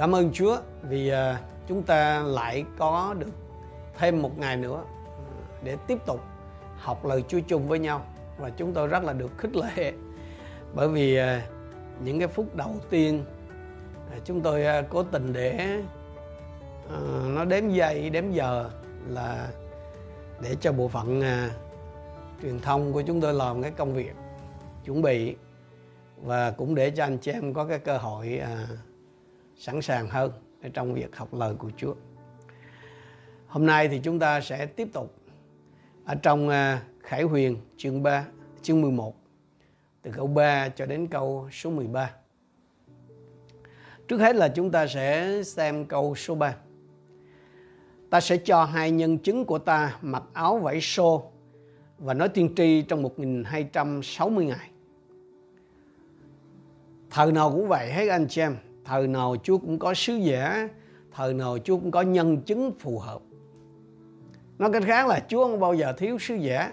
Cảm 0.00 0.14
ơn 0.14 0.32
Chúa 0.32 0.58
vì 0.82 1.08
ờ, 1.08 1.36
chúng 1.68 1.82
ta 1.82 2.22
lại 2.22 2.64
có 2.78 3.14
được 3.18 3.30
thêm 3.98 4.22
một 4.22 4.38
ngày 4.38 4.56
nữa 4.56 4.84
ờ, 5.04 5.22
để 5.64 5.76
tiếp 5.86 5.98
tục 6.06 6.20
học 6.76 7.04
lời 7.04 7.24
Chúa 7.28 7.40
chung 7.48 7.68
với 7.68 7.78
nhau. 7.78 8.04
Và 8.38 8.50
chúng 8.50 8.74
tôi 8.74 8.88
rất 8.88 9.04
là 9.04 9.12
được 9.12 9.38
khích 9.38 9.56
lệ 9.56 9.92
bởi 10.74 10.88
vì 10.88 11.16
ờ, 11.16 11.40
những 12.04 12.18
cái 12.18 12.28
phút 12.28 12.56
đầu 12.56 12.74
tiên 12.90 13.24
chúng 14.24 14.40
tôi 14.40 14.64
cố 14.88 15.02
tình 15.02 15.32
để 15.32 15.82
nó 17.26 17.44
đếm 17.44 17.68
giây 17.68 18.10
đếm 18.10 18.30
giờ 18.30 18.70
là 19.08 19.48
để 20.42 20.56
cho 20.60 20.72
bộ 20.72 20.88
phận 20.88 21.22
truyền 22.42 22.60
thông 22.60 22.92
của 22.92 23.02
chúng 23.02 23.20
tôi 23.20 23.34
làm 23.34 23.62
cái 23.62 23.70
công 23.70 23.94
việc 23.94 24.14
chuẩn 24.84 25.02
bị 25.02 25.36
và 26.16 26.50
cũng 26.50 26.74
để 26.74 26.90
cho 26.90 27.04
anh 27.04 27.18
chị 27.18 27.32
em 27.32 27.54
có 27.54 27.64
cái 27.64 27.78
cơ 27.78 27.98
hội 27.98 28.38
à, 28.38 28.66
sẵn 29.60 29.82
sàng 29.82 30.08
hơn 30.08 30.32
trong 30.74 30.94
việc 30.94 31.16
học 31.16 31.34
lời 31.34 31.54
của 31.54 31.70
Chúa. 31.76 31.94
Hôm 33.46 33.66
nay 33.66 33.88
thì 33.88 34.00
chúng 34.02 34.18
ta 34.18 34.40
sẽ 34.40 34.66
tiếp 34.66 34.88
tục 34.92 35.14
ở 36.04 36.14
trong 36.14 36.48
à, 36.48 36.82
Khải 37.00 37.22
Huyền 37.22 37.56
chương 37.76 38.02
3, 38.02 38.26
chương 38.62 38.80
11 38.80 39.14
từ 40.02 40.10
câu 40.16 40.26
3 40.26 40.68
cho 40.68 40.86
đến 40.86 41.06
câu 41.06 41.48
số 41.52 41.70
13. 41.70 42.10
Trước 44.08 44.18
hết 44.18 44.36
là 44.36 44.48
chúng 44.48 44.70
ta 44.70 44.86
sẽ 44.86 45.42
xem 45.42 45.84
câu 45.84 46.14
số 46.14 46.34
3. 46.34 46.56
Ta 48.10 48.20
sẽ 48.20 48.36
cho 48.36 48.64
hai 48.64 48.90
nhân 48.90 49.18
chứng 49.18 49.44
của 49.44 49.58
ta 49.58 49.98
mặc 50.02 50.22
áo 50.32 50.58
vải 50.58 50.80
xô 50.80 51.30
và 51.98 52.14
nói 52.14 52.28
tiên 52.28 52.54
tri 52.56 52.82
trong 52.82 53.02
1260 53.02 54.46
ngày. 54.46 54.70
Thời 57.10 57.32
nào 57.32 57.50
cũng 57.50 57.68
vậy 57.68 57.92
hết 57.92 58.08
anh 58.08 58.26
chị 58.28 58.40
em. 58.40 58.56
Thời 58.84 59.06
nào 59.06 59.36
Chúa 59.42 59.58
cũng 59.58 59.78
có 59.78 59.94
sứ 59.94 60.14
giả, 60.14 60.68
thời 61.12 61.34
nào 61.34 61.58
Chúa 61.58 61.76
cũng 61.76 61.90
có 61.90 62.02
nhân 62.02 62.40
chứng 62.40 62.72
phù 62.78 62.98
hợp. 62.98 63.20
Nói 64.58 64.72
cách 64.72 64.82
khác 64.86 65.06
là 65.06 65.20
Chúa 65.28 65.44
không 65.44 65.60
bao 65.60 65.74
giờ 65.74 65.92
thiếu 65.92 66.18
sứ 66.18 66.34
giả. 66.34 66.72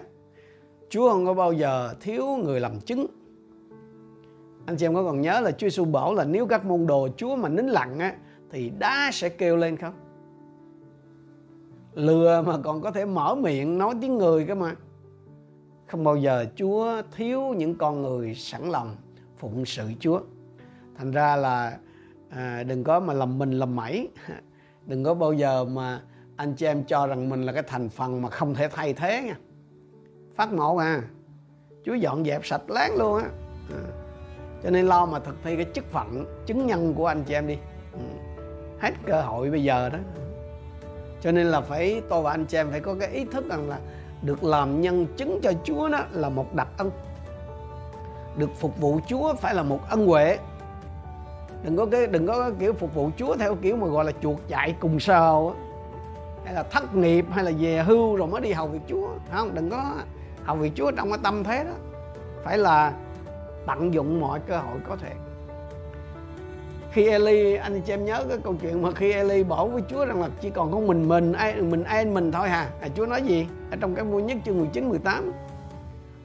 Chúa 0.88 1.10
không 1.10 1.26
có 1.26 1.34
bao 1.34 1.52
giờ 1.52 1.94
thiếu 2.00 2.26
người 2.44 2.60
làm 2.60 2.80
chứng. 2.80 3.06
Anh 4.66 4.76
chị 4.76 4.86
em 4.86 4.94
có 4.94 5.04
còn 5.04 5.20
nhớ 5.20 5.40
là 5.40 5.50
Chúa 5.50 5.66
Giêsu 5.66 5.84
bảo 5.84 6.14
là 6.14 6.24
nếu 6.24 6.46
các 6.46 6.64
môn 6.64 6.86
đồ 6.86 7.08
Chúa 7.16 7.36
mà 7.36 7.48
nín 7.48 7.66
lặng 7.66 7.98
á, 7.98 8.14
thì 8.50 8.72
đá 8.78 9.10
sẽ 9.12 9.28
kêu 9.28 9.56
lên 9.56 9.76
không? 9.76 9.94
Lừa 11.94 12.42
mà 12.46 12.58
còn 12.64 12.80
có 12.80 12.90
thể 12.90 13.04
mở 13.04 13.34
miệng 13.34 13.78
nói 13.78 13.94
tiếng 14.00 14.18
người 14.18 14.44
cơ 14.44 14.54
mà 14.54 14.74
không 15.86 16.04
bao 16.04 16.16
giờ 16.16 16.46
Chúa 16.56 17.02
thiếu 17.16 17.42
những 17.42 17.74
con 17.78 18.02
người 18.02 18.34
sẵn 18.34 18.70
lòng 18.70 18.96
phụng 19.36 19.64
sự 19.64 19.84
Chúa 20.00 20.20
thành 20.96 21.10
ra 21.10 21.36
là 21.36 21.78
à, 22.30 22.62
đừng 22.62 22.84
có 22.84 23.00
mà 23.00 23.14
lầm 23.14 23.38
mình 23.38 23.50
lầm 23.50 23.76
mẩy. 23.76 24.08
Đừng 24.86 25.04
có 25.04 25.14
bao 25.14 25.32
giờ 25.32 25.64
mà 25.64 26.00
anh 26.36 26.54
chị 26.54 26.66
em 26.66 26.84
cho 26.84 27.06
rằng 27.06 27.28
mình 27.28 27.42
là 27.42 27.52
cái 27.52 27.62
thành 27.62 27.88
phần 27.88 28.22
mà 28.22 28.30
không 28.30 28.54
thể 28.54 28.68
thay 28.68 28.92
thế 28.92 29.22
nha. 29.26 29.36
Phát 30.36 30.52
mộ 30.52 30.76
à. 30.76 31.02
Chúa 31.84 31.94
dọn 31.94 32.24
dẹp 32.24 32.46
sạch 32.46 32.70
láng 32.70 32.96
luôn 32.96 33.18
á. 33.18 33.28
À. 33.70 33.82
cho 34.62 34.70
nên 34.70 34.86
lo 34.86 35.06
mà 35.06 35.18
thực 35.18 35.36
thi 35.44 35.56
cái 35.56 35.66
chức 35.74 35.90
phận 35.90 36.42
chứng 36.46 36.66
nhân 36.66 36.94
của 36.94 37.06
anh 37.06 37.24
chị 37.24 37.34
em 37.34 37.46
đi. 37.46 37.58
Ừ. 37.92 37.98
hết 38.78 38.90
cơ 39.06 39.22
hội 39.22 39.50
bây 39.50 39.62
giờ 39.62 39.88
đó. 39.88 39.98
Cho 41.20 41.32
nên 41.32 41.46
là 41.46 41.60
phải 41.60 42.02
tôi 42.08 42.22
và 42.22 42.30
anh 42.30 42.44
chị 42.44 42.56
em 42.56 42.70
phải 42.70 42.80
có 42.80 42.94
cái 43.00 43.08
ý 43.08 43.24
thức 43.24 43.48
rằng 43.48 43.68
là 43.68 43.78
được 44.22 44.44
làm 44.44 44.80
nhân 44.80 45.06
chứng 45.16 45.40
cho 45.42 45.52
Chúa 45.64 45.88
đó 45.88 46.04
là 46.10 46.28
một 46.28 46.54
đặc 46.54 46.68
ân. 46.78 46.90
Được 48.36 48.50
phục 48.56 48.80
vụ 48.80 49.00
Chúa 49.06 49.34
phải 49.34 49.54
là 49.54 49.62
một 49.62 49.80
ân 49.90 50.06
huệ 50.06 50.38
đừng 51.62 51.76
có 51.76 51.86
cái 51.86 52.06
đừng 52.06 52.26
có 52.26 52.40
cái 52.40 52.52
kiểu 52.60 52.72
phục 52.72 52.94
vụ 52.94 53.10
Chúa 53.16 53.36
theo 53.36 53.54
kiểu 53.54 53.76
mà 53.76 53.86
gọi 53.86 54.04
là 54.04 54.12
chuột 54.22 54.36
chạy 54.48 54.74
cùng 54.80 55.00
sào 55.00 55.54
hay 56.44 56.54
là 56.54 56.62
thất 56.62 56.94
nghiệp 56.94 57.24
hay 57.30 57.44
là 57.44 57.52
về 57.60 57.82
hưu 57.82 58.16
rồi 58.16 58.28
mới 58.28 58.40
đi 58.40 58.52
hầu 58.52 58.66
việc 58.66 58.80
Chúa. 58.88 59.08
Không 59.32 59.54
đừng 59.54 59.70
có 59.70 59.94
hầu 60.44 60.56
việc 60.56 60.72
Chúa 60.74 60.90
trong 60.90 61.10
cái 61.10 61.18
tâm 61.22 61.44
thế 61.44 61.64
đó. 61.64 61.70
Phải 62.44 62.58
là 62.58 62.92
tận 63.66 63.94
dụng 63.94 64.20
mọi 64.20 64.40
cơ 64.46 64.58
hội 64.58 64.78
có 64.88 64.96
thể. 64.96 65.12
Khi 66.92 67.08
Eli 67.08 67.54
anh 67.54 67.80
chị 67.80 67.92
em 67.92 68.04
nhớ 68.04 68.24
cái 68.28 68.38
câu 68.44 68.54
chuyện 68.62 68.82
mà 68.82 68.92
khi 68.92 69.12
Eli 69.12 69.44
bỏ 69.44 69.66
với 69.66 69.82
Chúa 69.90 70.04
rằng 70.04 70.22
là 70.22 70.28
chỉ 70.40 70.50
còn 70.50 70.72
có 70.72 70.80
mình 70.80 71.08
mình 71.08 71.32
ai 71.32 71.54
mình 71.62 71.84
ai 71.84 72.04
mình 72.04 72.32
thôi 72.32 72.48
hà 72.48 72.70
à, 72.80 72.88
Chúa 72.96 73.06
nói 73.06 73.22
gì? 73.22 73.46
Ở 73.70 73.76
trong 73.80 73.94
cái 73.94 74.04
vua 74.04 74.18
nhất 74.18 74.38
chương 74.44 74.58
19 74.58 74.88
18 74.88 75.32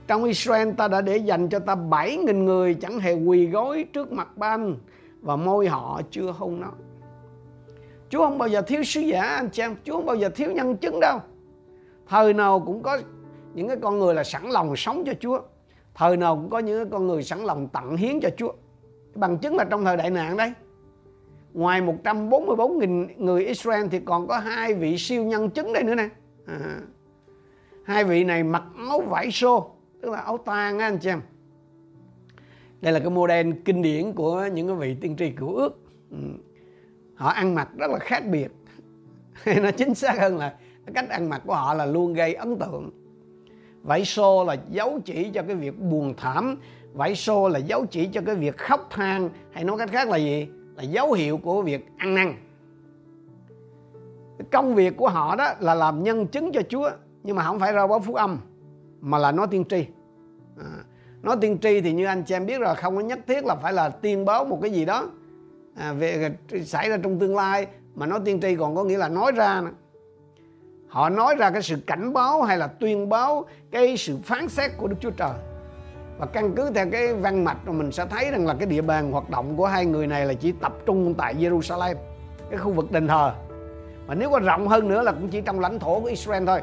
trong 0.07 0.24
Israel 0.24 0.71
ta 0.77 0.88
đã 0.88 1.01
để 1.01 1.18
dành 1.18 1.50
cho 1.50 1.59
ta 1.59 1.75
7.000 1.75 2.44
người 2.44 2.74
chẳng 2.74 3.00
hề 3.00 3.13
quỳ 3.13 3.45
gối 3.45 3.86
trước 3.94 4.12
mặt 4.12 4.38
ban 4.38 4.75
và 5.23 5.35
môi 5.35 5.67
họ 5.67 6.01
chưa 6.11 6.31
hôn 6.31 6.59
nó. 6.59 6.71
Chúa 8.09 8.19
không 8.19 8.37
bao 8.37 8.49
giờ 8.49 8.61
thiếu 8.61 8.83
sứ 8.83 9.01
giả 9.01 9.21
anh 9.21 9.49
chị 9.49 9.61
em, 9.61 9.75
Chúa 9.83 9.93
không 9.93 10.05
bao 10.05 10.15
giờ 10.15 10.29
thiếu 10.29 10.51
nhân 10.51 10.77
chứng 10.77 10.99
đâu. 10.99 11.19
Thời 12.07 12.33
nào 12.33 12.59
cũng 12.59 12.83
có 12.83 12.99
những 13.53 13.67
cái 13.67 13.77
con 13.81 13.99
người 13.99 14.13
là 14.13 14.23
sẵn 14.23 14.49
lòng 14.49 14.75
sống 14.75 15.03
cho 15.05 15.13
Chúa. 15.19 15.39
Thời 15.95 16.17
nào 16.17 16.35
cũng 16.35 16.49
có 16.49 16.59
những 16.59 16.83
cái 16.83 16.91
con 16.91 17.07
người 17.07 17.23
sẵn 17.23 17.39
lòng 17.39 17.67
tặng 17.67 17.97
hiến 17.97 18.19
cho 18.19 18.29
Chúa. 18.37 18.53
Bằng 19.15 19.37
chứng 19.37 19.55
là 19.55 19.63
trong 19.63 19.85
thời 19.85 19.97
đại 19.97 20.09
nạn 20.09 20.37
đây, 20.37 20.53
ngoài 21.53 21.81
144.000 21.81 23.07
người 23.17 23.45
Israel 23.45 23.87
thì 23.91 23.99
còn 23.99 24.27
có 24.27 24.37
hai 24.37 24.73
vị 24.73 24.97
siêu 24.97 25.23
nhân 25.23 25.49
chứng 25.49 25.73
đây 25.73 25.83
nữa 25.83 25.95
nè. 25.95 26.09
À. 26.45 26.79
hai 27.83 28.03
vị 28.03 28.23
này 28.23 28.43
mặc 28.43 28.63
áo 28.89 29.01
vải 29.01 29.31
xô, 29.31 29.71
tức 30.01 30.11
là 30.11 30.17
áo 30.17 30.37
tang 30.37 30.79
á 30.79 30.87
anh 30.87 30.97
chị 30.97 31.09
em 31.09 31.21
đây 32.83 32.94
là 32.94 33.00
cái 33.00 33.09
model 33.09 33.51
kinh 33.65 33.81
điển 33.81 34.13
của 34.13 34.50
những 34.53 34.68
cái 34.68 34.75
vị 34.75 34.95
tiên 35.01 35.15
tri 35.18 35.30
cửu 35.30 35.56
ước. 35.56 35.80
Ừ. 36.12 36.18
Họ 37.15 37.30
ăn 37.30 37.56
mặc 37.56 37.69
rất 37.77 37.91
là 37.91 38.00
khác 38.00 38.24
biệt. 38.31 38.47
Nó 39.62 39.71
chính 39.71 39.95
xác 39.95 40.19
hơn 40.19 40.38
là 40.38 40.56
cách 40.94 41.09
ăn 41.09 41.30
mặc 41.30 41.41
của 41.45 41.56
họ 41.56 41.74
là 41.74 41.85
luôn 41.85 42.13
gây 42.13 42.33
ấn 42.33 42.59
tượng. 42.59 42.91
Vải 43.83 44.06
xô 44.06 44.44
là 44.44 44.57
dấu 44.69 45.00
chỉ 45.06 45.30
cho 45.30 45.41
cái 45.41 45.56
việc 45.56 45.80
buồn 45.80 46.13
thảm. 46.18 46.57
Vải 46.94 47.15
xô 47.15 47.50
là 47.50 47.59
dấu 47.59 47.85
chỉ 47.85 48.06
cho 48.06 48.21
cái 48.25 48.35
việc 48.35 48.57
khóc 48.57 48.88
than. 48.91 49.29
Hay 49.51 49.63
nói 49.63 49.77
cách 49.77 49.89
khác 49.91 50.09
là 50.09 50.18
gì? 50.18 50.47
Là 50.75 50.83
dấu 50.83 51.13
hiệu 51.13 51.38
của 51.38 51.62
việc 51.62 51.88
ăn 51.97 52.15
năn. 52.15 52.33
Công 54.51 54.75
việc 54.75 54.97
của 54.97 55.09
họ 55.09 55.36
đó 55.36 55.53
là 55.59 55.75
làm 55.75 56.03
nhân 56.03 56.27
chứng 56.27 56.51
cho 56.51 56.62
Chúa, 56.69 56.89
nhưng 57.24 57.36
mà 57.36 57.44
không 57.44 57.59
phải 57.59 57.74
ra 57.74 57.88
báo 57.88 58.00
phúc 58.00 58.15
âm, 58.15 58.39
mà 59.00 59.18
là 59.18 59.31
nói 59.31 59.47
tiên 59.51 59.63
tri 59.69 59.86
nói 61.23 61.37
tiên 61.41 61.57
tri 61.61 61.81
thì 61.81 61.93
như 61.93 62.05
anh 62.05 62.23
chị 62.23 62.35
em 62.35 62.45
biết 62.45 62.59
rồi 62.61 62.75
không 62.75 62.95
có 62.95 63.01
nhất 63.01 63.19
thiết 63.27 63.45
là 63.45 63.55
phải 63.55 63.73
là 63.73 63.89
tiên 63.89 64.25
báo 64.25 64.45
một 64.45 64.59
cái 64.61 64.71
gì 64.71 64.85
đó. 64.85 65.09
À, 65.75 65.93
về 65.93 66.31
à, 66.51 66.57
xảy 66.65 66.89
ra 66.89 66.97
trong 67.03 67.19
tương 67.19 67.35
lai 67.35 67.67
mà 67.95 68.05
nói 68.05 68.19
tiên 68.25 68.39
tri 68.41 68.55
còn 68.55 68.75
có 68.75 68.83
nghĩa 68.83 68.97
là 68.97 69.09
nói 69.09 69.31
ra 69.31 69.61
nữa. 69.61 69.71
họ 70.87 71.09
nói 71.09 71.35
ra 71.35 71.49
cái 71.49 71.61
sự 71.61 71.75
cảnh 71.87 72.13
báo 72.13 72.41
hay 72.41 72.57
là 72.57 72.67
tuyên 72.67 73.09
báo 73.09 73.45
cái 73.71 73.97
sự 73.97 74.17
phán 74.23 74.49
xét 74.49 74.71
của 74.77 74.87
Đức 74.87 74.95
Chúa 74.99 75.09
Trời. 75.09 75.33
Và 76.17 76.25
căn 76.25 76.55
cứ 76.55 76.71
theo 76.75 76.85
cái 76.91 77.13
văn 77.13 77.43
mạch 77.43 77.57
mà 77.65 77.71
mình 77.71 77.91
sẽ 77.91 78.05
thấy 78.05 78.31
rằng 78.31 78.47
là 78.47 78.55
cái 78.59 78.67
địa 78.67 78.81
bàn 78.81 79.11
hoạt 79.11 79.29
động 79.29 79.57
của 79.57 79.65
hai 79.65 79.85
người 79.85 80.07
này 80.07 80.25
là 80.25 80.33
chỉ 80.33 80.51
tập 80.51 80.73
trung 80.85 81.13
tại 81.13 81.35
Jerusalem 81.35 81.95
cái 82.49 82.59
khu 82.59 82.71
vực 82.71 82.91
đền 82.91 83.07
thờ. 83.07 83.33
Mà 84.07 84.15
nếu 84.15 84.29
có 84.29 84.39
rộng 84.39 84.67
hơn 84.67 84.87
nữa 84.87 85.01
là 85.01 85.11
cũng 85.11 85.29
chỉ 85.29 85.41
trong 85.41 85.59
lãnh 85.59 85.79
thổ 85.79 85.99
của 85.99 86.05
Israel 86.05 86.45
thôi. 86.45 86.61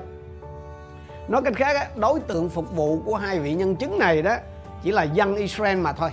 Nói 1.28 1.42
cách 1.42 1.54
khác 1.56 1.96
đối 1.96 2.20
tượng 2.20 2.48
phục 2.48 2.76
vụ 2.76 3.00
của 3.04 3.14
hai 3.14 3.40
vị 3.40 3.54
nhân 3.54 3.76
chứng 3.76 3.98
này 3.98 4.22
đó 4.22 4.36
chỉ 4.82 4.92
là 4.92 5.02
dân 5.02 5.36
Israel 5.36 5.78
mà 5.78 5.92
thôi. 5.92 6.10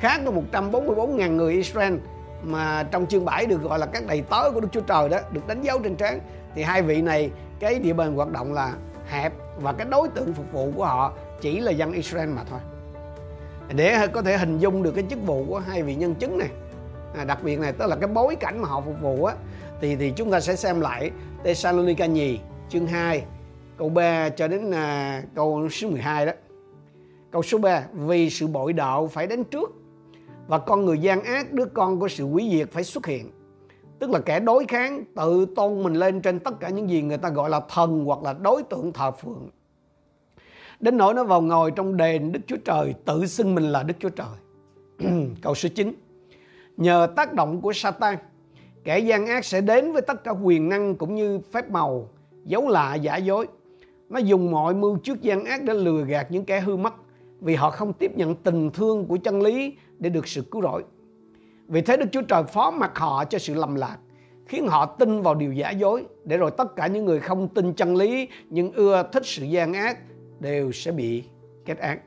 Khác 0.00 0.20
với 0.24 0.34
144.000 0.52 1.36
người 1.36 1.54
Israel 1.54 1.94
mà 2.42 2.86
trong 2.90 3.06
chương 3.06 3.24
7 3.24 3.46
được 3.46 3.62
gọi 3.62 3.78
là 3.78 3.86
các 3.86 4.06
đầy 4.06 4.22
tớ 4.30 4.50
của 4.50 4.60
Đức 4.60 4.68
Chúa 4.72 4.80
Trời 4.80 5.08
đó 5.08 5.18
được 5.30 5.46
đánh 5.46 5.62
dấu 5.62 5.78
trên 5.78 5.96
trán 5.96 6.20
thì 6.54 6.62
hai 6.62 6.82
vị 6.82 7.02
này 7.02 7.30
cái 7.60 7.78
địa 7.78 7.92
bàn 7.92 8.14
hoạt 8.14 8.32
động 8.32 8.52
là 8.52 8.74
hẹp 9.08 9.32
và 9.56 9.72
cái 9.72 9.86
đối 9.90 10.08
tượng 10.08 10.34
phục 10.34 10.52
vụ 10.52 10.72
của 10.76 10.84
họ 10.84 11.12
chỉ 11.40 11.60
là 11.60 11.70
dân 11.70 11.92
Israel 11.92 12.28
mà 12.28 12.42
thôi. 12.50 12.60
Để 13.74 14.06
có 14.12 14.22
thể 14.22 14.36
hình 14.36 14.58
dung 14.58 14.82
được 14.82 14.92
cái 14.92 15.04
chức 15.10 15.26
vụ 15.26 15.44
của 15.48 15.58
hai 15.58 15.82
vị 15.82 15.94
nhân 15.94 16.14
chứng 16.14 16.38
này 16.38 16.48
à, 17.18 17.24
đặc 17.24 17.38
biệt 17.42 17.60
này 17.60 17.72
tức 17.72 17.86
là 17.86 17.96
cái 17.96 18.08
bối 18.08 18.36
cảnh 18.36 18.62
mà 18.62 18.68
họ 18.68 18.80
phục 18.80 19.00
vụ 19.00 19.24
á 19.24 19.34
thì 19.80 19.96
thì 19.96 20.12
chúng 20.16 20.30
ta 20.30 20.40
sẽ 20.40 20.56
xem 20.56 20.80
lại 20.80 21.10
Thessalonica 21.44 22.06
nhì 22.06 22.40
chương 22.68 22.86
2 22.86 23.24
câu 23.78 23.88
3 23.88 24.28
cho 24.28 24.48
đến 24.48 24.70
à, 24.70 25.22
câu 25.34 25.68
số 25.68 25.88
12 25.88 26.26
đó 26.26 26.32
câu 27.32 27.42
số 27.42 27.58
3 27.58 27.86
vì 27.92 28.30
sự 28.30 28.46
bội 28.46 28.72
đạo 28.72 29.06
phải 29.06 29.26
đến 29.26 29.44
trước 29.44 29.72
và 30.46 30.58
con 30.58 30.84
người 30.84 30.98
gian 30.98 31.24
ác 31.24 31.52
đứa 31.52 31.64
con 31.64 32.00
của 32.00 32.08
sự 32.08 32.24
quý 32.24 32.50
diệt 32.52 32.72
phải 32.72 32.84
xuất 32.84 33.06
hiện 33.06 33.30
tức 33.98 34.10
là 34.10 34.18
kẻ 34.18 34.40
đối 34.40 34.64
kháng 34.68 35.04
tự 35.14 35.46
tôn 35.56 35.82
mình 35.82 35.94
lên 35.94 36.20
trên 36.20 36.40
tất 36.40 36.60
cả 36.60 36.68
những 36.68 36.90
gì 36.90 37.02
người 37.02 37.18
ta 37.18 37.28
gọi 37.28 37.50
là 37.50 37.60
thần 37.68 38.04
hoặc 38.04 38.22
là 38.22 38.32
đối 38.32 38.62
tượng 38.62 38.92
thờ 38.92 39.10
phượng 39.10 39.50
Đến 40.80 40.96
nỗi 40.96 41.14
nó 41.14 41.24
vào 41.24 41.42
ngồi 41.42 41.70
trong 41.70 41.96
đền 41.96 42.32
Đức 42.32 42.40
Chúa 42.46 42.56
Trời 42.64 42.94
tự 43.04 43.26
xưng 43.26 43.54
mình 43.54 43.64
là 43.64 43.82
Đức 43.82 43.94
Chúa 43.98 44.08
Trời. 44.08 44.36
Câu 45.42 45.54
số 45.54 45.68
9. 45.74 45.92
Nhờ 46.76 47.08
tác 47.16 47.34
động 47.34 47.60
của 47.60 47.72
Satan, 47.72 48.16
kẻ 48.84 48.98
gian 48.98 49.26
ác 49.26 49.44
sẽ 49.44 49.60
đến 49.60 49.92
với 49.92 50.02
tất 50.02 50.24
cả 50.24 50.30
quyền 50.30 50.68
năng 50.68 50.94
cũng 50.94 51.14
như 51.14 51.40
phép 51.52 51.70
màu, 51.70 52.08
dấu 52.44 52.68
lạ 52.68 52.94
giả 52.94 53.16
dối. 53.16 53.46
Nó 54.08 54.18
dùng 54.18 54.50
mọi 54.50 54.74
mưu 54.74 54.96
trước 54.96 55.22
gian 55.22 55.44
ác 55.44 55.62
để 55.62 55.74
lừa 55.74 56.04
gạt 56.04 56.30
những 56.30 56.44
kẻ 56.44 56.60
hư 56.60 56.76
mất 56.76 56.94
vì 57.42 57.54
họ 57.54 57.70
không 57.70 57.92
tiếp 57.92 58.16
nhận 58.16 58.34
tình 58.34 58.70
thương 58.70 59.06
của 59.06 59.16
chân 59.16 59.42
lý 59.42 59.76
để 59.98 60.10
được 60.10 60.28
sự 60.28 60.42
cứu 60.50 60.62
rỗi. 60.62 60.84
vì 61.68 61.82
thế 61.82 61.96
Đức 61.96 62.06
Chúa 62.12 62.22
Trời 62.22 62.42
phó 62.42 62.70
mặc 62.70 62.98
họ 62.98 63.24
cho 63.24 63.38
sự 63.38 63.54
lầm 63.54 63.74
lạc, 63.74 63.98
khiến 64.46 64.66
họ 64.68 64.86
tin 64.86 65.22
vào 65.22 65.34
điều 65.34 65.52
giả 65.52 65.70
dối, 65.70 66.04
để 66.24 66.36
rồi 66.36 66.50
tất 66.50 66.76
cả 66.76 66.86
những 66.86 67.04
người 67.04 67.20
không 67.20 67.48
tin 67.48 67.74
chân 67.74 67.96
lý 67.96 68.28
nhưng 68.50 68.72
ưa 68.72 69.08
thích 69.12 69.26
sự 69.26 69.44
gian 69.44 69.72
ác 69.72 69.98
đều 70.40 70.72
sẽ 70.72 70.92
bị 70.92 71.24
kết 71.64 71.78
án 71.78 71.98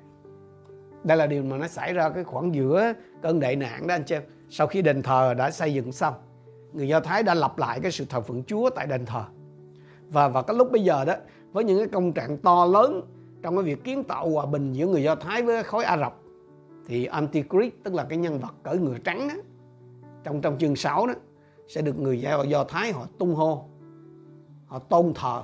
đây 1.05 1.17
là 1.17 1.27
điều 1.27 1.43
mà 1.43 1.57
nó 1.57 1.67
xảy 1.67 1.93
ra 1.93 2.09
cái 2.09 2.23
khoảng 2.23 2.55
giữa 2.55 2.93
cơn 3.21 3.39
đại 3.39 3.55
nạn 3.55 3.87
đó, 3.87 3.95
anh 3.95 4.03
chị 4.03 4.15
em. 4.15 4.21
Sau 4.49 4.67
khi 4.67 4.81
đền 4.81 5.03
thờ 5.03 5.33
đã 5.37 5.51
xây 5.51 5.73
dựng 5.73 5.91
xong, 5.91 6.13
người 6.73 6.87
do 6.87 6.99
thái 6.99 7.23
đã 7.23 7.33
lập 7.33 7.57
lại 7.57 7.79
cái 7.79 7.91
sự 7.91 8.05
thờ 8.09 8.21
phượng 8.21 8.43
chúa 8.43 8.69
tại 8.69 8.87
đền 8.87 9.05
thờ. 9.05 9.23
Và 10.09 10.27
vào 10.27 10.43
cái 10.43 10.57
lúc 10.57 10.71
bây 10.71 10.83
giờ 10.83 11.05
đó, 11.05 11.13
với 11.51 11.63
những 11.63 11.77
cái 11.77 11.87
công 11.87 12.13
trạng 12.13 12.37
to 12.37 12.65
lớn 12.65 13.01
trong 13.45 13.55
cái 13.55 13.63
việc 13.63 13.83
kiến 13.83 14.03
tạo 14.03 14.29
hòa 14.29 14.45
bình 14.45 14.73
giữa 14.73 14.87
người 14.87 15.03
do 15.03 15.15
thái 15.15 15.41
với 15.41 15.63
khối 15.63 15.83
ả 15.83 15.97
rập 15.97 16.15
thì 16.87 17.05
antichrist 17.05 17.73
tức 17.83 17.93
là 17.93 18.05
cái 18.09 18.17
nhân 18.17 18.39
vật 18.39 18.53
cởi 18.63 18.77
ngựa 18.77 18.97
trắng 18.97 19.27
đó, 19.27 19.35
trong 20.23 20.41
trong 20.41 20.57
chương 20.57 20.75
6 20.75 21.07
đó 21.07 21.13
sẽ 21.67 21.81
được 21.81 21.99
người 21.99 22.21
do, 22.21 22.43
do 22.43 22.63
thái 22.63 22.91
họ 22.91 23.05
tung 23.19 23.35
hô 23.35 23.65
họ 24.65 24.79
tôn 24.79 25.13
thờ 25.15 25.43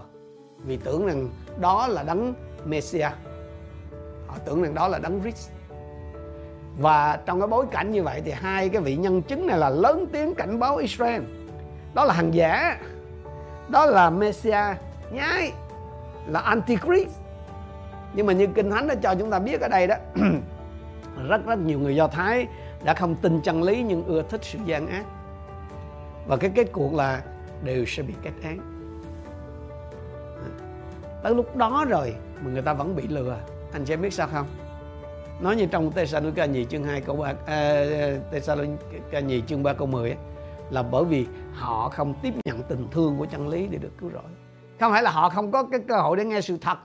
vì 0.65 0.77
tưởng 0.77 1.05
rằng 1.05 1.29
đó 1.59 1.87
là 1.87 2.03
đấng 2.03 2.33
Messiah 2.65 3.13
họ 4.27 4.35
tưởng 4.45 4.63
rằng 4.63 4.73
đó 4.73 4.87
là 4.87 4.99
đấng 4.99 5.21
Christ. 5.21 5.49
Và 6.79 7.19
trong 7.25 7.39
cái 7.39 7.47
bối 7.47 7.65
cảnh 7.71 7.91
như 7.91 8.03
vậy 8.03 8.21
thì 8.25 8.31
hai 8.31 8.69
cái 8.69 8.81
vị 8.81 8.95
nhân 8.95 9.21
chứng 9.21 9.47
này 9.47 9.57
là 9.57 9.69
lớn 9.69 10.05
tiếng 10.11 10.35
cảnh 10.35 10.59
báo 10.59 10.77
Israel. 10.77 11.23
Đó 11.93 12.05
là 12.05 12.13
hàng 12.13 12.33
giả 12.33 12.79
đó 13.69 13.85
là 13.85 14.09
Messiah 14.09 14.77
nhái 15.11 15.51
là 16.27 16.39
Antichrist 16.39 17.20
nhưng 18.13 18.25
mà 18.25 18.33
như 18.33 18.47
kinh 18.47 18.71
thánh 18.71 18.87
đã 18.87 18.95
cho 18.95 19.15
chúng 19.15 19.31
ta 19.31 19.39
biết 19.39 19.61
ở 19.61 19.67
đây 19.67 19.87
đó 19.87 19.95
rất 21.27 21.45
rất 21.45 21.59
nhiều 21.59 21.79
người 21.79 21.95
do 21.95 22.07
thái 22.07 22.47
đã 22.83 22.93
không 22.93 23.15
tin 23.15 23.41
chân 23.41 23.63
lý 23.63 23.83
nhưng 23.83 24.03
ưa 24.05 24.21
thích 24.21 24.41
sự 24.43 24.59
gian 24.65 24.87
ác. 24.87 25.05
Và 26.27 26.37
cái 26.37 26.51
kết 26.55 26.71
cuộc 26.71 26.93
là 26.93 27.21
đều 27.63 27.85
sẽ 27.85 28.03
bị 28.03 28.13
kết 28.23 28.31
án. 28.43 28.59
Tới 31.23 31.35
lúc 31.35 31.55
đó 31.55 31.85
rồi 31.89 32.15
mà 32.41 32.51
người 32.51 32.61
ta 32.61 32.73
vẫn 32.73 32.95
bị 32.95 33.07
lừa. 33.07 33.37
Anh 33.73 33.85
sẽ 33.85 33.97
biết 33.97 34.13
sao 34.13 34.27
không? 34.27 34.45
Nói 35.41 35.55
như 35.55 35.65
trong 35.65 35.91
Thessalonica 35.91 36.45
nhì 36.45 36.65
chương 36.65 36.83
2 36.83 37.01
câu 37.01 37.15
3 37.15 37.33
à, 37.45 37.85
ca 39.11 39.19
nhì 39.19 39.41
chương 39.47 39.63
3 39.63 39.73
câu 39.73 39.87
10 39.87 40.09
ấy, 40.09 40.17
là 40.71 40.83
bởi 40.83 41.05
vì 41.05 41.25
họ 41.53 41.89
không 41.89 42.13
tiếp 42.21 42.33
nhận 42.45 42.63
tình 42.63 42.87
thương 42.91 43.17
của 43.17 43.25
chân 43.25 43.47
lý 43.47 43.67
để 43.67 43.77
được 43.77 43.91
cứu 43.97 44.09
rỗi. 44.13 44.31
Không 44.79 44.91
phải 44.91 45.03
là 45.03 45.11
họ 45.11 45.29
không 45.29 45.51
có 45.51 45.63
cái 45.63 45.79
cơ 45.87 45.97
hội 45.97 46.17
để 46.17 46.25
nghe 46.25 46.41
sự 46.41 46.57
thật 46.61 46.77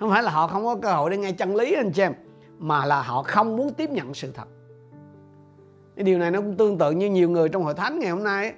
không 0.00 0.10
phải 0.10 0.22
là 0.22 0.30
họ 0.30 0.46
không 0.46 0.64
có 0.64 0.76
cơ 0.82 0.92
hội 0.92 1.10
để 1.10 1.16
nghe 1.16 1.32
chân 1.32 1.56
lý 1.56 1.72
anh 1.72 1.92
chị 1.92 2.02
em 2.02 2.12
mà 2.58 2.86
là 2.86 3.02
họ 3.02 3.22
không 3.22 3.56
muốn 3.56 3.74
tiếp 3.74 3.90
nhận 3.90 4.14
sự 4.14 4.32
thật. 4.34 4.48
Cái 5.96 6.04
điều 6.04 6.18
này 6.18 6.30
nó 6.30 6.40
cũng 6.40 6.56
tương 6.56 6.78
tự 6.78 6.90
như 6.90 7.10
nhiều 7.10 7.30
người 7.30 7.48
trong 7.48 7.62
hội 7.62 7.74
thánh 7.74 7.98
ngày 7.98 8.10
hôm 8.10 8.24
nay 8.24 8.44
ấy. 8.44 8.54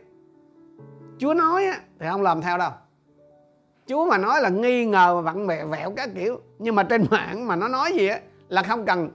Chúa 1.19 1.35
nói 1.35 1.65
ấy, 1.65 1.79
thì 1.99 2.07
không 2.11 2.23
làm 2.23 2.43
theo 2.43 2.59
đâu. 2.59 2.71
Chúa 3.87 4.07
mà 4.07 4.19
nói 4.19 4.41
là 4.41 4.49
nghi 4.49 4.87
ngờ 4.87 5.15
và 5.15 5.21
vặn 5.21 5.47
vẹo 5.47 5.69
vẹo 5.69 5.91
các 5.97 6.11
kiểu. 6.15 6.41
Nhưng 6.59 6.75
mà 6.75 6.83
trên 6.83 7.07
mạng 7.11 7.47
mà 7.47 7.57
nó 7.57 7.69
nói 7.69 7.93
gì 7.93 8.07
á 8.07 8.21
là 8.49 8.63
không 8.63 8.85
cần 8.85 9.09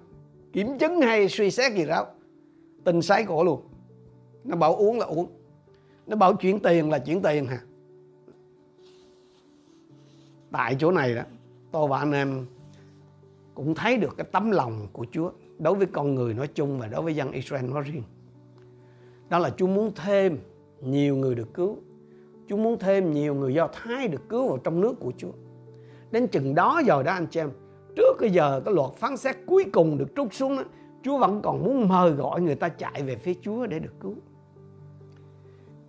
kiểm 0.54 0.78
chứng 0.78 1.02
hay 1.02 1.30
suy 1.30 1.52
xét 1.52 1.74
gì 1.74 1.86
đâu. 1.86 2.06
Tình 2.84 3.02
sái 3.02 3.26
cổ 3.26 3.44
luôn. 3.44 3.62
Nó 4.44 4.56
bảo 4.56 4.76
uống 4.76 5.00
là 5.00 5.06
uống. 5.06 5.28
Nó 6.08 6.16
bảo 6.16 6.34
chuyển 6.34 6.60
tiền 6.60 6.90
là 6.90 7.00
chuyển 7.00 7.22
tiền 7.22 7.46
hả? 7.46 7.60
Tại 10.52 10.76
chỗ 10.80 10.92
này 10.92 11.16
đó 11.16 11.22
tôi 11.72 11.88
và 11.88 12.00
anh 12.00 12.12
em 12.12 12.46
cũng 13.54 13.76
thấy 13.76 13.98
được 13.98 14.18
cái 14.18 14.28
tấm 14.32 14.52
lòng 14.52 14.88
của 14.94 15.06
Chúa 15.12 15.32
đối 15.60 15.76
với 15.76 15.88
con 15.88 16.16
người 16.16 16.34
nói 16.34 16.48
chung 16.48 16.80
và 16.80 16.88
đối 16.88 17.02
với 17.02 17.16
dân 17.16 17.32
Israel 17.32 17.66
nói 17.66 17.84
riêng. 17.84 18.04
Đó 19.30 19.40
là 19.40 19.50
Chúa 19.50 19.68
muốn 19.68 19.92
thêm 19.96 20.38
nhiều 20.82 21.16
người 21.16 21.36
được 21.36 21.54
cứu. 21.54 21.78
Chúa 22.48 22.58
muốn 22.58 22.80
thêm 22.80 23.14
nhiều 23.14 23.36
người 23.36 23.54
Do 23.54 23.68
Thái 23.74 24.08
được 24.08 24.30
cứu 24.30 24.48
vào 24.48 24.58
trong 24.58 24.82
nước 24.82 24.94
của 25.00 25.12
Chúa. 25.18 25.32
Đến 26.12 26.28
chừng 26.28 26.56
đó 26.56 26.82
giờ 26.86 27.04
đó 27.04 27.12
anh 27.12 27.28
chị 27.28 27.40
em, 27.40 27.50
trước 27.96 28.18
cái 28.20 28.30
giờ 28.30 28.62
cái 28.66 28.74
luật 28.74 28.92
phán 28.94 29.18
xét 29.18 29.36
cuối 29.46 29.66
cùng 29.74 29.98
được 29.98 30.16
trút 30.16 30.34
xuống 30.34 30.58
đó, 30.58 30.64
Chúa 31.04 31.18
vẫn 31.18 31.42
còn 31.42 31.64
muốn 31.64 31.88
mời 31.88 32.12
gọi 32.12 32.42
người 32.42 32.56
ta 32.56 32.70
chạy 32.70 33.04
về 33.04 33.16
phía 33.16 33.34
Chúa 33.42 33.66
để 33.66 33.80
được 33.80 33.94
cứu. 34.00 34.16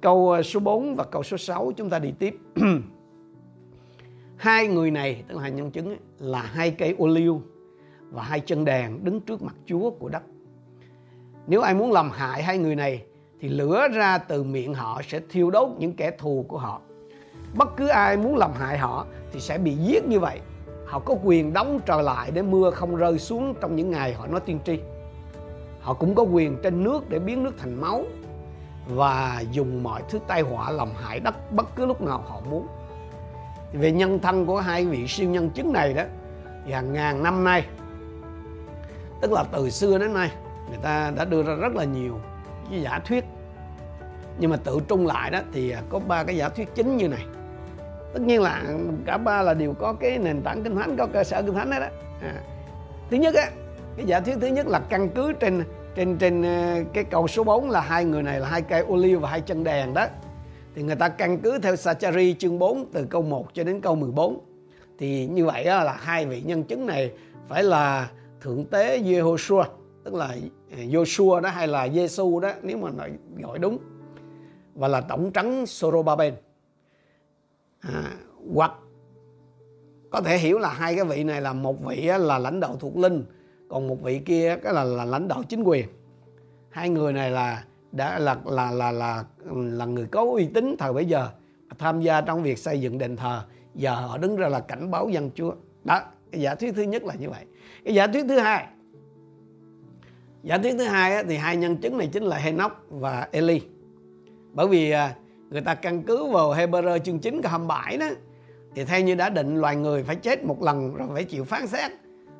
Câu 0.00 0.30
ờ, 0.30 0.42
số 0.42 0.60
4 0.60 0.94
và 0.94 1.04
câu 1.04 1.22
số 1.22 1.36
6 1.36 1.72
chúng 1.76 1.90
ta 1.90 1.98
đi 1.98 2.12
tiếp. 2.18 2.38
hai 4.40 4.66
người 4.66 4.90
này 4.90 5.24
tức 5.28 5.34
là 5.34 5.42
hai 5.42 5.50
nhân 5.50 5.70
chứng 5.70 5.86
ấy, 5.86 5.98
là 6.18 6.42
hai 6.42 6.70
cây 6.70 6.94
ô 6.98 7.06
liu 7.06 7.42
và 8.10 8.22
hai 8.22 8.40
chân 8.40 8.64
đèn 8.64 9.04
đứng 9.04 9.20
trước 9.20 9.42
mặt 9.42 9.54
Chúa 9.66 9.90
của 9.90 10.08
đất. 10.08 10.22
Nếu 11.46 11.60
ai 11.60 11.74
muốn 11.74 11.92
làm 11.92 12.10
hại 12.10 12.42
hai 12.42 12.58
người 12.58 12.76
này 12.76 13.04
thì 13.40 13.48
lửa 13.48 13.88
ra 13.94 14.18
từ 14.18 14.42
miệng 14.42 14.74
họ 14.74 15.02
sẽ 15.08 15.20
thiêu 15.30 15.50
đốt 15.50 15.68
những 15.78 15.92
kẻ 15.92 16.10
thù 16.18 16.44
của 16.48 16.58
họ. 16.58 16.80
Bất 17.54 17.76
cứ 17.76 17.88
ai 17.88 18.16
muốn 18.16 18.36
làm 18.36 18.52
hại 18.52 18.78
họ 18.78 19.06
thì 19.32 19.40
sẽ 19.40 19.58
bị 19.58 19.74
giết 19.74 20.08
như 20.08 20.20
vậy. 20.20 20.40
Họ 20.86 20.98
có 20.98 21.16
quyền 21.24 21.52
đóng 21.52 21.80
trở 21.86 22.02
lại 22.02 22.30
để 22.30 22.42
mưa 22.42 22.70
không 22.70 22.96
rơi 22.96 23.18
xuống 23.18 23.54
trong 23.60 23.76
những 23.76 23.90
ngày 23.90 24.14
họ 24.14 24.26
nói 24.26 24.40
tiên 24.40 24.58
tri. 24.64 24.80
Họ 25.80 25.94
cũng 25.94 26.14
có 26.14 26.22
quyền 26.22 26.56
trên 26.62 26.84
nước 26.84 27.08
để 27.08 27.18
biến 27.18 27.42
nước 27.42 27.54
thành 27.58 27.80
máu 27.80 28.04
và 28.88 29.44
dùng 29.52 29.82
mọi 29.82 30.02
thứ 30.08 30.18
tai 30.26 30.40
họa 30.40 30.70
làm 30.70 30.88
hại 30.94 31.20
đất 31.20 31.52
bất 31.52 31.76
cứ 31.76 31.86
lúc 31.86 32.02
nào 32.02 32.24
họ 32.26 32.40
muốn. 32.50 32.66
Về 33.72 33.92
nhân 33.92 34.18
thân 34.18 34.46
của 34.46 34.60
hai 34.60 34.86
vị 34.86 35.06
siêu 35.06 35.28
nhân 35.28 35.50
chứng 35.50 35.72
này 35.72 35.94
đó 35.94 36.02
thì 36.64 36.72
hàng 36.72 36.92
ngàn 36.92 37.22
năm 37.22 37.44
nay 37.44 37.66
tức 39.20 39.32
là 39.32 39.44
từ 39.52 39.70
xưa 39.70 39.98
đến 39.98 40.14
nay 40.14 40.30
người 40.68 40.78
ta 40.82 41.12
đã 41.16 41.24
đưa 41.24 41.42
ra 41.42 41.54
rất 41.54 41.74
là 41.74 41.84
nhiều 41.84 42.20
cái 42.70 42.82
giả 42.82 43.00
thuyết 43.04 43.24
nhưng 44.38 44.50
mà 44.50 44.56
tự 44.64 44.80
trung 44.88 45.06
lại 45.06 45.30
đó 45.30 45.38
thì 45.52 45.74
có 45.88 45.98
ba 45.98 46.24
cái 46.24 46.36
giả 46.36 46.48
thuyết 46.48 46.74
chính 46.74 46.96
như 46.96 47.08
này 47.08 47.26
tất 48.12 48.20
nhiên 48.22 48.42
là 48.42 48.62
cả 49.06 49.18
ba 49.18 49.42
là 49.42 49.54
đều 49.54 49.74
có 49.74 49.92
cái 49.92 50.18
nền 50.18 50.42
tảng 50.42 50.62
kinh 50.62 50.76
thánh 50.76 50.96
có 50.96 51.06
cơ 51.12 51.24
sở 51.24 51.42
kinh 51.42 51.54
thánh 51.54 51.70
đó, 51.70 51.78
đó. 51.80 51.86
À. 52.22 52.34
thứ 53.10 53.16
nhất 53.16 53.34
á 53.34 53.50
cái 53.96 54.06
giả 54.06 54.20
thuyết 54.20 54.36
thứ 54.40 54.46
nhất 54.46 54.66
là 54.66 54.80
căn 54.88 55.08
cứ 55.08 55.32
trên 55.32 55.64
trên 55.94 56.18
trên 56.18 56.42
ờ, 56.42 56.84
cái 56.92 57.04
câu 57.04 57.28
số 57.28 57.44
4 57.44 57.70
là 57.70 57.80
hai 57.80 58.04
người 58.04 58.22
này 58.22 58.40
là 58.40 58.48
hai 58.48 58.62
cây 58.62 58.80
ô 58.80 58.96
liu 58.96 59.20
và 59.20 59.28
hai 59.28 59.40
chân 59.40 59.64
đèn 59.64 59.94
đó 59.94 60.06
thì 60.80 60.86
người 60.86 60.96
ta 60.96 61.08
căn 61.08 61.38
cứ 61.38 61.58
theo 61.58 61.76
Sachari 61.76 62.34
chương 62.34 62.58
4 62.58 62.86
từ 62.92 63.06
câu 63.10 63.22
1 63.22 63.54
cho 63.54 63.64
đến 63.64 63.80
câu 63.80 63.94
14 63.94 64.40
thì 64.98 65.26
như 65.26 65.46
vậy 65.46 65.64
là 65.64 65.92
hai 65.92 66.26
vị 66.26 66.42
nhân 66.42 66.64
chứng 66.64 66.86
này 66.86 67.12
phải 67.48 67.62
là 67.62 68.10
thượng 68.40 68.64
tế 68.64 68.98
Jehoshua 68.98 69.64
tức 70.04 70.14
là 70.14 70.26
à, 70.70 70.78
Joshua 70.78 71.40
đó 71.40 71.48
hay 71.48 71.68
là 71.68 71.88
Giêsu 71.88 72.40
đó 72.40 72.52
nếu 72.62 72.78
mà 72.78 72.90
nói 72.90 73.10
gọi 73.38 73.58
đúng. 73.58 73.78
Và 74.74 74.88
là 74.88 75.00
tổng 75.00 75.30
trắng 75.32 75.66
Sorobaben 75.66 76.34
à, 77.80 78.12
hoặc 78.54 78.72
có 80.10 80.20
thể 80.20 80.38
hiểu 80.38 80.58
là 80.58 80.68
hai 80.68 80.96
cái 80.96 81.04
vị 81.04 81.24
này 81.24 81.40
là 81.40 81.52
một 81.52 81.84
vị 81.84 82.10
là 82.18 82.38
lãnh 82.38 82.60
đạo 82.60 82.76
thuộc 82.80 82.96
linh 82.96 83.24
còn 83.68 83.88
một 83.88 84.02
vị 84.02 84.20
kia 84.26 84.56
cái 84.62 84.74
là 84.74 84.84
là 84.84 85.04
lãnh 85.04 85.28
đạo 85.28 85.42
chính 85.48 85.62
quyền. 85.62 85.86
Hai 86.70 86.88
người 86.88 87.12
này 87.12 87.30
là 87.30 87.64
đã 87.92 88.18
là 88.18 88.36
là 88.44 88.70
là 88.70 88.92
là 88.92 89.24
là 89.54 89.84
người 89.84 90.06
có 90.06 90.22
uy 90.22 90.46
tín 90.54 90.76
thời 90.78 90.92
bấy 90.92 91.04
giờ 91.04 91.28
tham 91.78 92.00
gia 92.00 92.20
trong 92.20 92.42
việc 92.42 92.58
xây 92.58 92.80
dựng 92.80 92.98
đền 92.98 93.16
thờ, 93.16 93.42
giờ 93.74 93.94
họ 93.94 94.18
đứng 94.18 94.36
ra 94.36 94.48
là 94.48 94.60
cảnh 94.60 94.90
báo 94.90 95.08
dân 95.08 95.30
chúa. 95.34 95.52
Đó, 95.84 96.00
cái 96.32 96.40
giả 96.40 96.54
thuyết 96.54 96.74
thứ 96.74 96.82
nhất 96.82 97.04
là 97.04 97.14
như 97.14 97.30
vậy. 97.30 97.44
Cái 97.84 97.94
giả 97.94 98.06
thuyết 98.06 98.24
thứ 98.28 98.38
hai, 98.38 98.66
giả 100.42 100.58
thuyết 100.58 100.74
thứ 100.78 100.84
hai 100.84 101.24
thì 101.24 101.36
hai 101.36 101.56
nhân 101.56 101.76
chứng 101.76 101.98
này 101.98 102.06
chính 102.06 102.22
là 102.22 102.36
Henoch 102.36 102.72
và 102.88 103.28
Eli. 103.32 103.60
Bởi 104.52 104.68
vì 104.68 104.90
à, 104.90 105.14
người 105.50 105.60
ta 105.60 105.74
căn 105.74 106.02
cứ 106.02 106.26
vào 106.26 106.54
Hebrew 106.54 106.98
chương 106.98 107.18
9 107.18 107.42
câu 107.42 107.50
27 107.50 107.96
đó, 107.96 108.06
thì 108.74 108.84
theo 108.84 109.00
như 109.00 109.14
đã 109.14 109.30
định, 109.30 109.56
loài 109.56 109.76
người 109.76 110.02
phải 110.02 110.16
chết 110.16 110.44
một 110.44 110.62
lần 110.62 110.94
rồi 110.94 111.08
phải 111.12 111.24
chịu 111.24 111.44
phán 111.44 111.66
xét. 111.66 111.90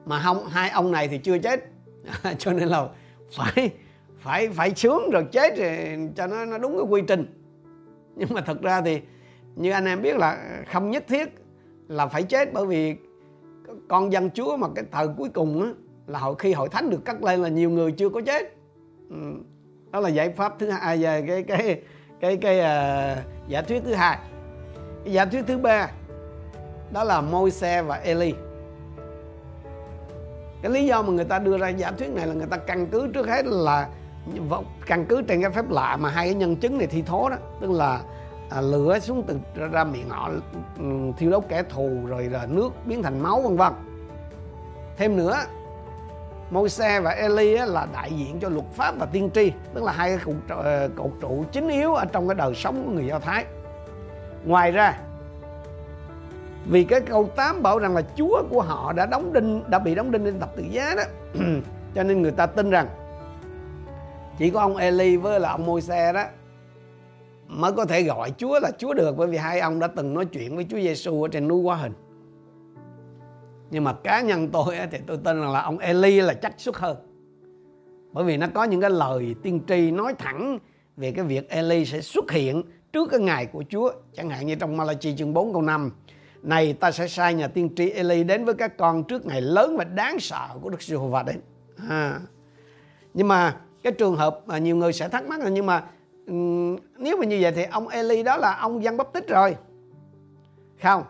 Mà 0.05 0.21
không 0.25 0.47
hai 0.47 0.71
ông 0.71 0.93
này 0.93 1.09
thì 1.09 1.19
chưa 1.19 1.39
chết. 1.39 1.65
Cho 2.39 2.53
nên 2.53 2.69
là 2.69 2.89
phải 3.37 3.71
phải 4.21 4.49
phải 4.49 4.75
sướng 4.75 5.11
rồi 5.11 5.27
chết 5.33 5.57
rồi 5.57 5.99
cho 6.17 6.27
nó 6.27 6.45
nó 6.45 6.59
đúng 6.59 6.73
cái 6.77 6.87
quy 6.89 7.03
trình. 7.09 7.27
Nhưng 8.17 8.29
mà 8.33 8.41
thật 8.41 8.63
ra 8.63 8.81
thì 8.81 9.01
như 9.57 9.71
anh 9.71 9.85
em 9.85 10.03
biết 10.03 10.17
là 10.17 10.63
không 10.73 10.91
nhất 10.91 11.05
thiết 11.09 11.29
là 11.89 12.07
phải 12.07 12.23
chết 12.23 12.53
bởi 12.53 12.67
vì 12.67 12.97
con 13.89 14.13
dân 14.13 14.31
chúa 14.31 14.57
mà 14.57 14.69
cái 14.75 14.85
thời 14.93 15.09
cuối 15.17 15.29
cùng 15.29 15.63
á, 15.63 15.69
là 16.07 16.19
hội 16.19 16.35
khi 16.39 16.53
hội 16.53 16.69
thánh 16.69 16.91
được 16.91 17.05
cắt 17.05 17.23
lên 17.23 17.43
là 17.43 17.49
nhiều 17.49 17.71
người 17.71 17.93
chưa 17.93 18.09
có 18.09 18.21
chết. 18.21 18.55
Ừ. 19.11 19.17
đó 19.91 20.01
là 20.01 20.09
giải 20.09 20.31
pháp 20.31 20.59
thứ 20.59 20.71
hai 20.71 21.05
à, 21.05 21.21
về 21.21 21.25
cái 21.27 21.43
cái 21.43 21.83
cái 22.21 22.37
cái 22.37 22.59
uh, 22.59 23.49
giả 23.49 23.63
thuyết 23.63 23.83
thứ 23.85 23.95
hai. 23.95 24.19
Cái 25.05 25.13
giả 25.13 25.25
thuyết 25.25 25.45
thứ 25.47 25.59
ba 25.59 25.91
đó 26.93 27.05
là 27.05 27.21
Môi-se 27.21 27.83
và 27.83 27.97
Eli. 27.97 28.35
Cái 30.63 30.73
lý 30.73 30.87
do 30.87 31.03
mà 31.03 31.13
người 31.13 31.25
ta 31.25 31.39
đưa 31.39 31.59
ra 31.59 31.69
giả 31.69 31.91
thuyết 31.91 32.11
này 32.11 32.27
là 32.27 32.35
người 32.35 32.47
ta 32.51 32.57
căn 32.57 32.87
cứ 32.87 33.09
trước 33.15 33.27
hết 33.27 33.47
là 33.47 33.89
căn 34.87 35.07
cứ 35.07 35.23
trên 35.23 35.43
cái 35.43 35.51
phép 35.51 35.71
lạ 35.71 35.97
mà 35.97 36.11
hai 36.11 36.27
cái 36.27 36.35
nhân 36.35 36.57
chứng 36.57 36.79
này 36.79 36.87
thi 36.87 37.03
thố 37.03 37.29
đó 37.29 37.37
tức 37.61 37.71
là 37.71 38.01
à, 38.51 38.61
lửa 38.61 38.99
xuống 38.99 39.23
từ 39.27 39.39
ra, 39.55 39.67
ra 39.67 39.85
miệng 39.85 40.09
họ 40.09 40.31
ừ, 40.79 40.85
thiêu 41.19 41.31
đốt 41.31 41.45
kẻ 41.49 41.63
thù 41.63 41.99
rồi 42.07 42.25
là 42.25 42.47
nước 42.47 42.71
biến 42.85 43.03
thành 43.03 43.21
máu 43.21 43.43
vân 43.43 43.57
vân. 43.57 43.73
Thêm 44.97 45.17
nữa 45.17 45.37
Môi-se 46.51 47.01
và 47.01 47.11
Eli 47.11 47.57
là 47.59 47.87
đại 47.93 48.13
diện 48.13 48.41
cho 48.41 48.49
luật 48.49 48.67
pháp 48.73 48.95
và 48.99 49.07
tiên 49.07 49.31
tri 49.35 49.53
tức 49.75 49.85
là 49.85 49.93
hai 49.93 50.09
cái 50.09 50.19
cột, 50.25 50.35
trụ, 50.49 50.55
ờ, 50.55 50.89
cột 50.97 51.11
trụ 51.21 51.45
chính 51.53 51.69
yếu 51.69 51.95
ở 51.95 52.05
trong 52.05 52.29
cái 52.29 52.35
đời 52.35 52.55
sống 52.55 52.83
của 52.85 52.91
người 52.91 53.07
Do 53.07 53.19
Thái. 53.19 53.45
Ngoài 54.45 54.73
ra 54.73 54.99
vì 56.67 56.85
cái 56.85 57.01
câu 57.01 57.31
8 57.37 57.63
bảo 57.63 57.79
rằng 57.79 57.95
là 57.95 58.03
Chúa 58.17 58.43
của 58.51 58.63
họ 58.63 58.93
đã 58.93 59.07
đóng 59.07 59.33
đinh 59.33 59.71
đã 59.71 59.79
bị 59.79 59.95
đóng 59.95 60.11
đinh 60.11 60.25
trên 60.25 60.41
thập 60.41 60.57
tự 60.57 60.63
giá 60.71 60.95
đó 60.97 61.03
cho 61.95 62.03
nên 62.03 62.23
người 62.23 62.33
ta 62.33 62.47
tin 62.47 62.71
rằng 62.71 62.87
chỉ 64.41 64.51
có 64.51 64.61
ông 64.61 64.77
Eli 64.77 65.17
với 65.17 65.41
là 65.41 65.51
ông 65.51 65.67
Môi-se 65.67 66.13
đó 66.13 66.25
mới 67.47 67.73
có 67.73 67.85
thể 67.85 68.03
gọi 68.03 68.33
Chúa 68.39 68.61
là 68.61 68.71
Chúa 68.79 68.95
được, 68.95 69.17
bởi 69.17 69.29
vì 69.29 69.37
hai 69.37 69.61
ông 69.61 69.79
đã 69.79 69.87
từng 69.87 70.15
nói 70.15 70.25
chuyện 70.25 70.57
với 70.57 70.67
Chúa 70.71 70.77
Giêsu 70.77 71.23
ở 71.23 71.29
trên 71.29 71.49
núi 71.49 71.63
Quá 71.63 71.77
Hình. 71.77 71.93
Nhưng 73.71 73.85
mà 73.85 73.93
cá 73.93 74.21
nhân 74.21 74.49
tôi 74.49 74.77
thì 74.91 74.99
tôi 75.07 75.17
tin 75.17 75.41
rằng 75.41 75.53
là 75.53 75.63
ông 75.63 75.79
Eli 75.79 76.21
là 76.21 76.35
chắc 76.35 76.55
xuất 76.57 76.79
hơn. 76.79 76.97
Bởi 78.13 78.25
vì 78.25 78.37
nó 78.37 78.47
có 78.55 78.65
những 78.65 78.81
cái 78.81 78.91
lời 78.91 79.35
tiên 79.43 79.61
tri 79.69 79.91
nói 79.91 80.15
thẳng 80.19 80.59
về 80.97 81.13
cái 81.13 81.25
việc 81.25 81.49
Eli 81.49 81.85
sẽ 81.85 82.01
xuất 82.01 82.31
hiện 82.31 82.63
trước 82.93 83.09
cái 83.11 83.21
ngày 83.21 83.47
của 83.47 83.65
Chúa. 83.69 83.93
Chẳng 84.15 84.31
hạn 84.31 84.47
như 84.47 84.55
trong 84.55 84.77
Malachi 84.77 85.17
chương 85.17 85.35
4 85.35 85.53
câu 85.53 85.63
5 85.63 85.91
này, 86.43 86.73
ta 86.73 86.93
sẽ 86.93 87.09
sai 87.09 87.35
nhà 87.35 87.49
tiên 87.49 87.75
tri 87.77 87.91
Eli 87.91 88.25
đến 88.25 88.45
với 88.45 88.55
các 88.55 88.77
con 88.77 89.05
trước 89.05 89.27
ngày 89.27 89.41
lớn 89.41 89.77
và 89.77 89.85
đáng 89.85 90.21
sợ 90.21 90.49
của 90.63 90.71
Đức 90.71 90.83
Giê-hô-va 90.83 91.23
đến. 91.23 91.41
À. 91.89 92.21
nhưng 93.15 93.29
mà 93.29 93.57
cái 93.83 93.93
trường 93.93 94.17
hợp 94.17 94.41
mà 94.47 94.59
nhiều 94.59 94.77
người 94.77 94.93
sẽ 94.93 95.09
thắc 95.09 95.27
mắc 95.27 95.41
là 95.41 95.49
nhưng 95.49 95.67
mà 95.67 95.85
ừ, 96.27 96.35
nếu 96.99 97.17
mà 97.17 97.25
như 97.25 97.39
vậy 97.41 97.53
thì 97.53 97.65
ông 97.65 97.89
Eli 97.89 98.23
đó 98.23 98.37
là 98.37 98.57
ông 98.57 98.83
dân 98.83 98.97
bắp 98.97 99.13
tích 99.13 99.29
rồi. 99.29 99.57
Không 100.83 101.03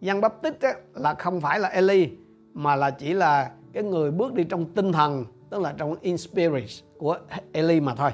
dân 0.00 0.20
bắp 0.20 0.42
tích 0.42 0.58
là 0.94 1.14
không 1.14 1.40
phải 1.40 1.60
là 1.60 1.68
Eli, 1.68 2.10
mà 2.54 2.76
là 2.76 2.90
chỉ 2.90 3.14
là 3.14 3.50
cái 3.72 3.82
người 3.82 4.10
bước 4.10 4.34
đi 4.34 4.44
trong 4.44 4.66
tinh 4.74 4.92
thần, 4.92 5.24
tức 5.50 5.60
là 5.60 5.74
trong 5.78 5.94
in 6.00 6.18
spirit 6.18 6.70
của 6.98 7.18
Eli 7.52 7.80
mà 7.80 7.94
thôi. 7.94 8.10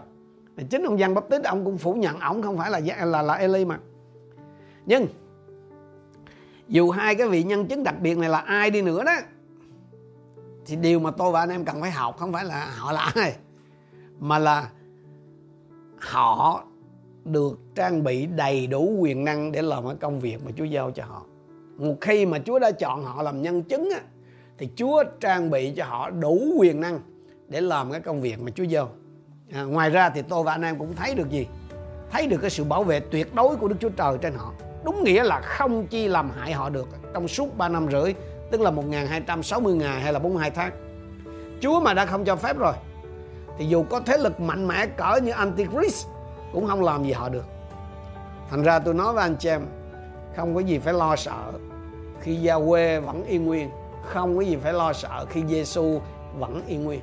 Chính 0.71 0.83
ông 0.83 0.99
dân 0.99 1.15
bắp 1.15 1.29
tích 1.29 1.45
ông 1.45 1.65
cũng 1.65 1.79
phủ 1.79 1.95
nhận, 1.95 2.21
ông 2.21 2.43
không 2.43 2.59
phải 2.59 2.71
là 2.71 2.81
là 3.05 3.23
là 3.23 3.35
Eli 3.35 3.65
mà. 3.65 3.79
Nhưng, 4.87 5.07
dù 6.69 6.91
hai 6.91 7.15
cái 7.15 7.29
vị 7.29 7.43
nhân 7.43 7.67
chứng 7.67 7.85
đặc 7.85 7.95
biệt 8.01 8.19
này 8.19 8.29
là 8.29 8.39
ai 8.39 8.71
đi 8.71 8.83
nữa 8.83 9.05
đó, 9.05 9.13
thì 10.67 10.77
điều 10.77 11.01
mà 11.01 11.11
tôi 11.11 11.33
và 11.33 11.41
anh 11.41 11.51
em 11.51 11.65
cần 11.65 11.81
phải 11.81 11.91
học 11.91 12.17
không 12.19 12.33
phải 12.33 12.45
là 12.45 12.67
họ 12.77 12.93
là 12.93 13.13
ai 13.15 13.37
mà 14.19 14.39
là 14.39 14.71
họ 16.01 16.65
được 17.25 17.59
trang 17.75 18.05
bị 18.05 18.27
đầy 18.27 18.67
đủ 18.67 18.97
quyền 18.99 19.25
năng 19.25 19.53
để 19.53 19.63
làm 19.63 19.87
cái 19.87 19.97
công 20.01 20.21
việc 20.21 20.45
mà 20.45 20.51
Chúa 20.57 20.65
giao 20.65 20.91
cho 20.91 21.05
họ. 21.05 21.23
Một 21.77 21.95
khi 22.01 22.27
mà 22.27 22.39
Chúa 22.39 22.59
đã 22.59 22.71
chọn 22.71 23.05
họ 23.05 23.23
làm 23.23 23.43
nhân 23.43 23.63
chứng 23.63 23.91
á, 23.91 24.01
thì 24.59 24.69
Chúa 24.77 25.05
trang 25.21 25.51
bị 25.51 25.73
cho 25.77 25.85
họ 25.85 26.11
đủ 26.11 26.55
quyền 26.59 26.81
năng 26.81 27.01
để 27.49 27.61
làm 27.61 27.93
cái 27.93 28.01
công 28.01 28.21
việc 28.21 28.41
mà 28.43 28.51
Chúa 28.51 28.65
giao. 28.65 28.89
À, 29.53 29.63
ngoài 29.63 29.91
ra 29.91 30.11
thì 30.11 30.23
tôi 30.23 30.43
và 30.43 30.53
anh 30.53 30.63
em 30.63 30.79
cũng 30.79 30.95
thấy 30.97 31.15
được 31.15 31.31
gì? 31.31 31.47
Thấy 32.11 32.27
được 32.27 32.39
cái 32.41 32.51
sự 32.51 32.65
bảo 32.65 32.85
vệ 32.85 33.01
tuyệt 33.01 33.35
đối 33.35 33.57
của 33.57 33.69
Đức 33.69 33.77
Chúa 33.81 33.89
Trời 33.89 34.19
trên 34.19 34.35
họ. 34.35 34.53
Đúng 34.85 35.05
nghĩa 35.05 35.25
là 35.25 35.41
không 35.41 35.87
chi 35.87 36.09
làm 36.09 36.31
hại 36.31 36.53
họ 36.53 36.71
được 36.71 36.89
trong 37.15 37.29
suốt 37.29 37.57
3 37.57 37.69
năm 37.69 37.89
rưỡi, 37.91 38.15
tức 38.51 38.61
là 38.61 38.71
1260 38.71 39.75
ngày 39.75 40.01
hay 40.01 40.13
là 40.13 40.19
42 40.19 40.51
tháng. 40.51 40.73
Chúa 41.61 41.81
mà 41.81 41.95
đã 41.95 42.07
không 42.07 42.25
cho 42.25 42.37
phép 42.37 42.59
rồi 42.59 42.75
thì 43.59 43.67
dù 43.67 43.85
có 43.91 44.01
thế 44.07 44.19
lực 44.19 44.41
mạnh 44.41 44.69
mẽ 44.69 44.87
cỡ 44.87 45.19
như 45.23 45.31
Antichrist, 45.31 46.07
cũng 46.53 46.67
không 46.67 46.83
làm 46.85 47.05
gì 47.05 47.13
họ 47.13 47.29
được. 47.29 47.45
Thành 48.51 48.63
ra 48.63 48.79
tôi 48.79 48.95
nói 48.95 49.13
với 49.13 49.23
anh 49.23 49.37
chị 49.37 49.49
em, 49.49 49.67
không 50.37 50.55
có 50.55 50.61
gì 50.61 50.79
phải 50.79 50.95
lo 50.95 51.17
sợ 51.17 51.53
khi 52.21 52.35
gia 52.35 52.59
quê 52.59 53.01
vẫn 53.01 53.25
yên 53.25 53.45
nguyên. 53.47 53.71
Không 54.05 54.37
có 54.37 54.43
gì 54.43 54.57
phải 54.57 54.73
lo 54.73 54.93
sợ 54.93 55.27
khi 55.31 55.43
Giêsu 55.49 56.01
vẫn 56.39 56.63
yên 56.67 56.85
nguyên. 56.85 57.01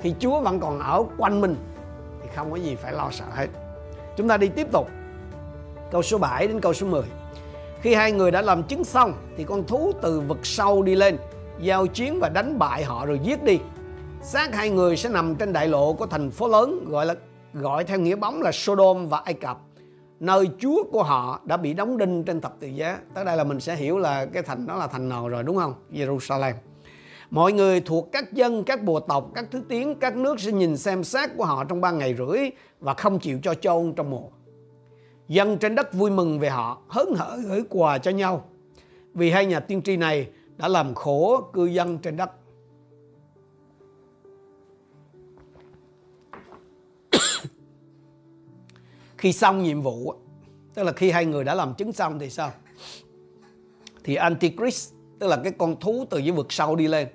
Khi 0.00 0.14
Chúa 0.18 0.40
vẫn 0.40 0.60
còn 0.60 0.78
ở 0.80 1.04
quanh 1.18 1.40
mình, 1.40 1.56
thì 2.22 2.28
không 2.36 2.50
có 2.50 2.56
gì 2.56 2.74
phải 2.74 2.92
lo 2.92 3.08
sợ 3.10 3.24
hết. 3.30 3.46
Chúng 4.16 4.28
ta 4.28 4.36
đi 4.36 4.48
tiếp 4.48 4.72
tục. 4.72 4.88
Câu 5.90 6.02
số 6.02 6.18
7 6.18 6.46
đến 6.46 6.60
câu 6.60 6.72
số 6.72 6.86
10 6.86 7.02
khi 7.82 7.94
hai 7.94 8.12
người 8.12 8.30
đã 8.30 8.42
làm 8.42 8.62
chứng 8.62 8.84
xong, 8.84 9.14
thì 9.36 9.44
con 9.44 9.66
thú 9.66 9.92
từ 10.02 10.20
vực 10.20 10.38
sâu 10.42 10.82
đi 10.82 10.94
lên, 10.94 11.16
giao 11.60 11.86
chiến 11.86 12.18
và 12.20 12.28
đánh 12.28 12.58
bại 12.58 12.84
họ 12.84 13.06
rồi 13.06 13.20
giết 13.22 13.42
đi 13.42 13.58
xác 14.22 14.54
hai 14.54 14.70
người 14.70 14.96
sẽ 14.96 15.08
nằm 15.08 15.34
trên 15.34 15.52
đại 15.52 15.68
lộ 15.68 15.92
của 15.92 16.06
thành 16.06 16.30
phố 16.30 16.48
lớn 16.48 16.84
gọi 16.88 17.06
là 17.06 17.14
gọi 17.52 17.84
theo 17.84 17.98
nghĩa 17.98 18.16
bóng 18.16 18.42
là 18.42 18.52
Sodom 18.52 19.08
và 19.08 19.18
Ai 19.24 19.34
Cập 19.34 19.58
nơi 20.20 20.50
Chúa 20.58 20.84
của 20.92 21.02
họ 21.02 21.40
đã 21.44 21.56
bị 21.56 21.74
đóng 21.74 21.98
đinh 21.98 22.24
trên 22.24 22.40
thập 22.40 22.60
tự 22.60 22.66
giá. 22.66 22.98
Tới 23.14 23.24
đây 23.24 23.36
là 23.36 23.44
mình 23.44 23.60
sẽ 23.60 23.76
hiểu 23.76 23.98
là 23.98 24.26
cái 24.26 24.42
thành 24.42 24.66
đó 24.66 24.76
là 24.76 24.86
thành 24.86 25.08
nào 25.08 25.28
rồi 25.28 25.42
đúng 25.42 25.56
không? 25.56 25.74
Jerusalem. 25.92 26.52
Mọi 27.30 27.52
người 27.52 27.80
thuộc 27.80 28.08
các 28.12 28.32
dân, 28.32 28.64
các 28.64 28.82
bộ 28.82 29.00
tộc, 29.00 29.30
các 29.34 29.44
thứ 29.50 29.62
tiếng, 29.68 29.94
các 29.94 30.16
nước 30.16 30.40
sẽ 30.40 30.52
nhìn 30.52 30.76
xem 30.76 31.04
xác 31.04 31.36
của 31.36 31.44
họ 31.44 31.64
trong 31.64 31.80
ba 31.80 31.90
ngày 31.90 32.14
rưỡi 32.18 32.40
và 32.80 32.94
không 32.94 33.18
chịu 33.18 33.38
cho 33.42 33.54
chôn 33.54 33.92
trong 33.96 34.10
mùa. 34.10 34.28
Dân 35.28 35.58
trên 35.58 35.74
đất 35.74 35.92
vui 35.92 36.10
mừng 36.10 36.38
về 36.38 36.48
họ, 36.48 36.82
hớn 36.88 37.14
hở 37.16 37.38
gửi 37.46 37.62
quà 37.70 37.98
cho 37.98 38.10
nhau. 38.10 38.44
Vì 39.14 39.30
hai 39.30 39.46
nhà 39.46 39.60
tiên 39.60 39.82
tri 39.82 39.96
này 39.96 40.28
đã 40.56 40.68
làm 40.68 40.94
khổ 40.94 41.40
cư 41.52 41.64
dân 41.64 41.98
trên 41.98 42.16
đất. 42.16 42.30
Khi 49.22 49.32
xong 49.32 49.62
nhiệm 49.62 49.82
vụ 49.82 50.14
tức 50.74 50.82
là 50.82 50.92
khi 50.92 51.10
hai 51.10 51.26
người 51.26 51.44
đã 51.44 51.54
làm 51.54 51.74
chứng 51.74 51.92
xong 51.92 52.18
thì 52.18 52.30
sao? 52.30 52.50
Thì 54.04 54.14
antichrist 54.14 54.92
tức 55.18 55.26
là 55.28 55.40
cái 55.44 55.52
con 55.58 55.80
thú 55.80 56.04
từ 56.10 56.18
dưới 56.18 56.32
vực 56.32 56.52
sâu 56.52 56.76
đi 56.76 56.88
lên. 56.88 57.08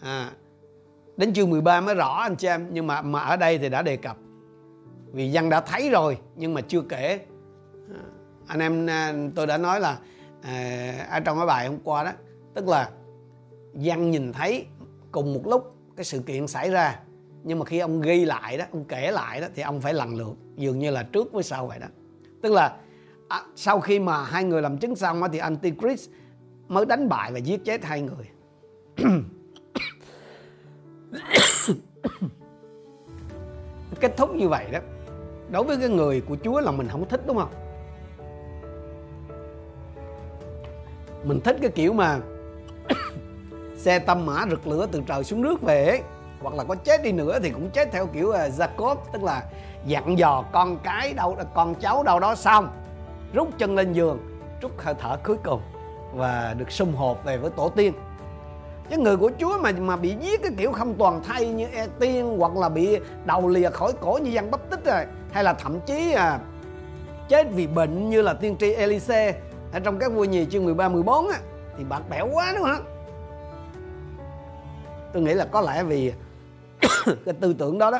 À, 0.00 0.30
đến 1.16 1.32
chương 1.34 1.50
13 1.50 1.80
mới 1.80 1.94
rõ 1.94 2.18
anh 2.22 2.36
chị 2.36 2.48
em 2.48 2.68
nhưng 2.72 2.86
mà 2.86 3.02
mà 3.02 3.20
ở 3.20 3.36
đây 3.36 3.58
thì 3.58 3.68
đã 3.68 3.82
đề 3.82 3.96
cập. 3.96 4.16
Vì 5.12 5.30
dân 5.30 5.48
đã 5.48 5.60
thấy 5.60 5.90
rồi 5.90 6.18
nhưng 6.36 6.54
mà 6.54 6.60
chưa 6.60 6.82
kể. 6.82 7.20
À, 7.94 8.02
anh 8.46 8.60
em 8.60 8.86
à, 8.86 9.14
tôi 9.34 9.46
đã 9.46 9.58
nói 9.58 9.80
là 9.80 9.98
à, 10.42 11.06
ở 11.10 11.20
trong 11.20 11.36
cái 11.36 11.46
bài 11.46 11.66
hôm 11.66 11.78
qua 11.84 12.04
đó 12.04 12.12
tức 12.54 12.68
là 12.68 12.90
dân 13.74 14.10
nhìn 14.10 14.32
thấy 14.32 14.66
cùng 15.12 15.34
một 15.34 15.46
lúc 15.46 15.74
cái 15.96 16.04
sự 16.04 16.18
kiện 16.18 16.46
xảy 16.46 16.70
ra. 16.70 17.00
Nhưng 17.44 17.58
mà 17.58 17.64
khi 17.64 17.78
ông 17.78 18.00
ghi 18.00 18.24
lại 18.24 18.58
đó 18.58 18.64
ông 18.72 18.84
kể 18.84 19.10
lại 19.10 19.40
đó 19.40 19.46
thì 19.54 19.62
ông 19.62 19.80
phải 19.80 19.94
lần 19.94 20.16
lượt 20.16 20.36
dường 20.58 20.78
như 20.78 20.90
là 20.90 21.02
trước 21.02 21.32
với 21.32 21.42
sau 21.42 21.66
vậy 21.66 21.78
đó. 21.78 21.86
Tức 22.42 22.52
là 22.52 22.76
à, 23.28 23.42
sau 23.56 23.80
khi 23.80 23.98
mà 23.98 24.24
hai 24.24 24.44
người 24.44 24.62
làm 24.62 24.78
chứng 24.78 24.96
xong 24.96 25.22
thì 25.32 25.38
antichrist 25.38 26.10
mới 26.68 26.86
đánh 26.86 27.08
bại 27.08 27.32
và 27.32 27.38
giết 27.38 27.64
chết 27.64 27.84
hai 27.84 28.02
người. 28.02 28.28
Kết 34.00 34.16
thúc 34.16 34.34
như 34.34 34.48
vậy 34.48 34.66
đó. 34.72 34.78
Đối 35.50 35.64
với 35.64 35.76
cái 35.76 35.88
người 35.88 36.20
của 36.20 36.36
Chúa 36.44 36.60
là 36.60 36.70
mình 36.70 36.88
không 36.88 37.08
thích 37.08 37.20
đúng 37.26 37.36
không? 37.36 37.52
Mình 41.24 41.40
thích 41.40 41.56
cái 41.60 41.70
kiểu 41.70 41.92
mà 41.92 42.20
xe 43.76 43.98
tâm 43.98 44.26
mã 44.26 44.44
rực 44.50 44.66
lửa 44.66 44.86
từ 44.92 45.02
trời 45.06 45.24
xuống 45.24 45.42
nước 45.42 45.62
về 45.62 45.86
ấy 45.86 46.02
hoặc 46.42 46.54
là 46.54 46.64
có 46.64 46.74
chết 46.74 47.02
đi 47.02 47.12
nữa 47.12 47.38
thì 47.42 47.50
cũng 47.50 47.70
chết 47.70 47.88
theo 47.92 48.06
kiểu 48.06 48.32
à, 48.32 48.46
uh, 48.46 48.52
Jacob 48.52 48.96
tức 49.12 49.22
là 49.22 49.42
dặn 49.86 50.18
dò 50.18 50.44
con 50.52 50.78
cái 50.78 51.12
đâu 51.14 51.36
con 51.54 51.74
cháu 51.74 52.02
đâu 52.02 52.20
đó 52.20 52.34
xong 52.34 52.68
rút 53.32 53.48
chân 53.58 53.74
lên 53.74 53.92
giường 53.92 54.18
rút 54.60 54.72
hơi 54.78 54.94
thở 54.98 55.16
cuối 55.24 55.36
cùng 55.44 55.60
và 56.14 56.54
được 56.58 56.70
sum 56.70 56.94
họp 56.94 57.24
về 57.24 57.36
với 57.36 57.50
tổ 57.50 57.68
tiên 57.68 57.92
chứ 58.90 58.98
người 58.98 59.16
của 59.16 59.30
Chúa 59.38 59.58
mà 59.58 59.72
mà 59.78 59.96
bị 59.96 60.14
giết 60.20 60.42
cái 60.42 60.52
kiểu 60.58 60.72
không 60.72 60.94
toàn 60.98 61.22
thay 61.24 61.48
như 61.48 61.66
e 61.72 61.86
tiên 61.98 62.36
hoặc 62.38 62.56
là 62.56 62.68
bị 62.68 62.98
đầu 63.24 63.48
lìa 63.48 63.70
khỏi 63.70 63.92
cổ 64.00 64.18
như 64.22 64.30
dân 64.30 64.50
bắp 64.50 64.70
tích 64.70 64.84
rồi 64.84 65.04
hay 65.32 65.44
là 65.44 65.52
thậm 65.52 65.80
chí 65.80 66.12
à, 66.12 66.38
chết 67.28 67.46
vì 67.50 67.66
bệnh 67.66 68.10
như 68.10 68.22
là 68.22 68.32
tiên 68.32 68.56
tri 68.58 68.72
Elise 68.72 69.34
ở 69.72 69.80
trong 69.80 69.98
các 69.98 70.12
vua 70.12 70.24
nhì 70.24 70.46
chương 70.50 70.64
13 70.64 70.88
14 70.88 71.28
á 71.28 71.38
thì 71.78 71.84
bạc 71.84 72.02
bẽo 72.10 72.28
quá 72.32 72.52
đúng 72.56 72.64
không? 72.64 72.84
Tôi 75.12 75.22
nghĩ 75.22 75.34
là 75.34 75.44
có 75.44 75.60
lẽ 75.60 75.82
vì 75.82 76.12
cái 77.24 77.34
tư 77.40 77.54
tưởng 77.58 77.78
đó 77.78 77.90
đó. 77.90 77.98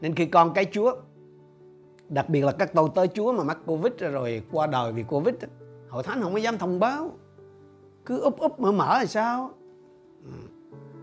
Nên 0.00 0.14
khi 0.14 0.26
con 0.26 0.54
cái 0.54 0.66
Chúa, 0.72 0.94
đặc 2.08 2.28
biệt 2.28 2.44
là 2.44 2.52
các 2.52 2.70
tôi 2.74 2.88
tới 2.94 3.08
Chúa 3.08 3.32
mà 3.32 3.44
mắc 3.44 3.58
Covid 3.66 3.92
rồi, 3.98 4.42
qua 4.52 4.66
đời 4.66 4.92
vì 4.92 5.02
Covid 5.02 5.34
hội 5.90 6.02
thánh 6.02 6.22
không 6.22 6.32
có 6.32 6.38
dám 6.38 6.58
thông 6.58 6.80
báo. 6.80 7.12
Cứ 8.06 8.20
úp 8.20 8.38
úp 8.38 8.60
mở 8.60 8.72
mở 8.72 8.98
là 8.98 9.06
sao? 9.06 9.50
Ừ. 10.24 10.32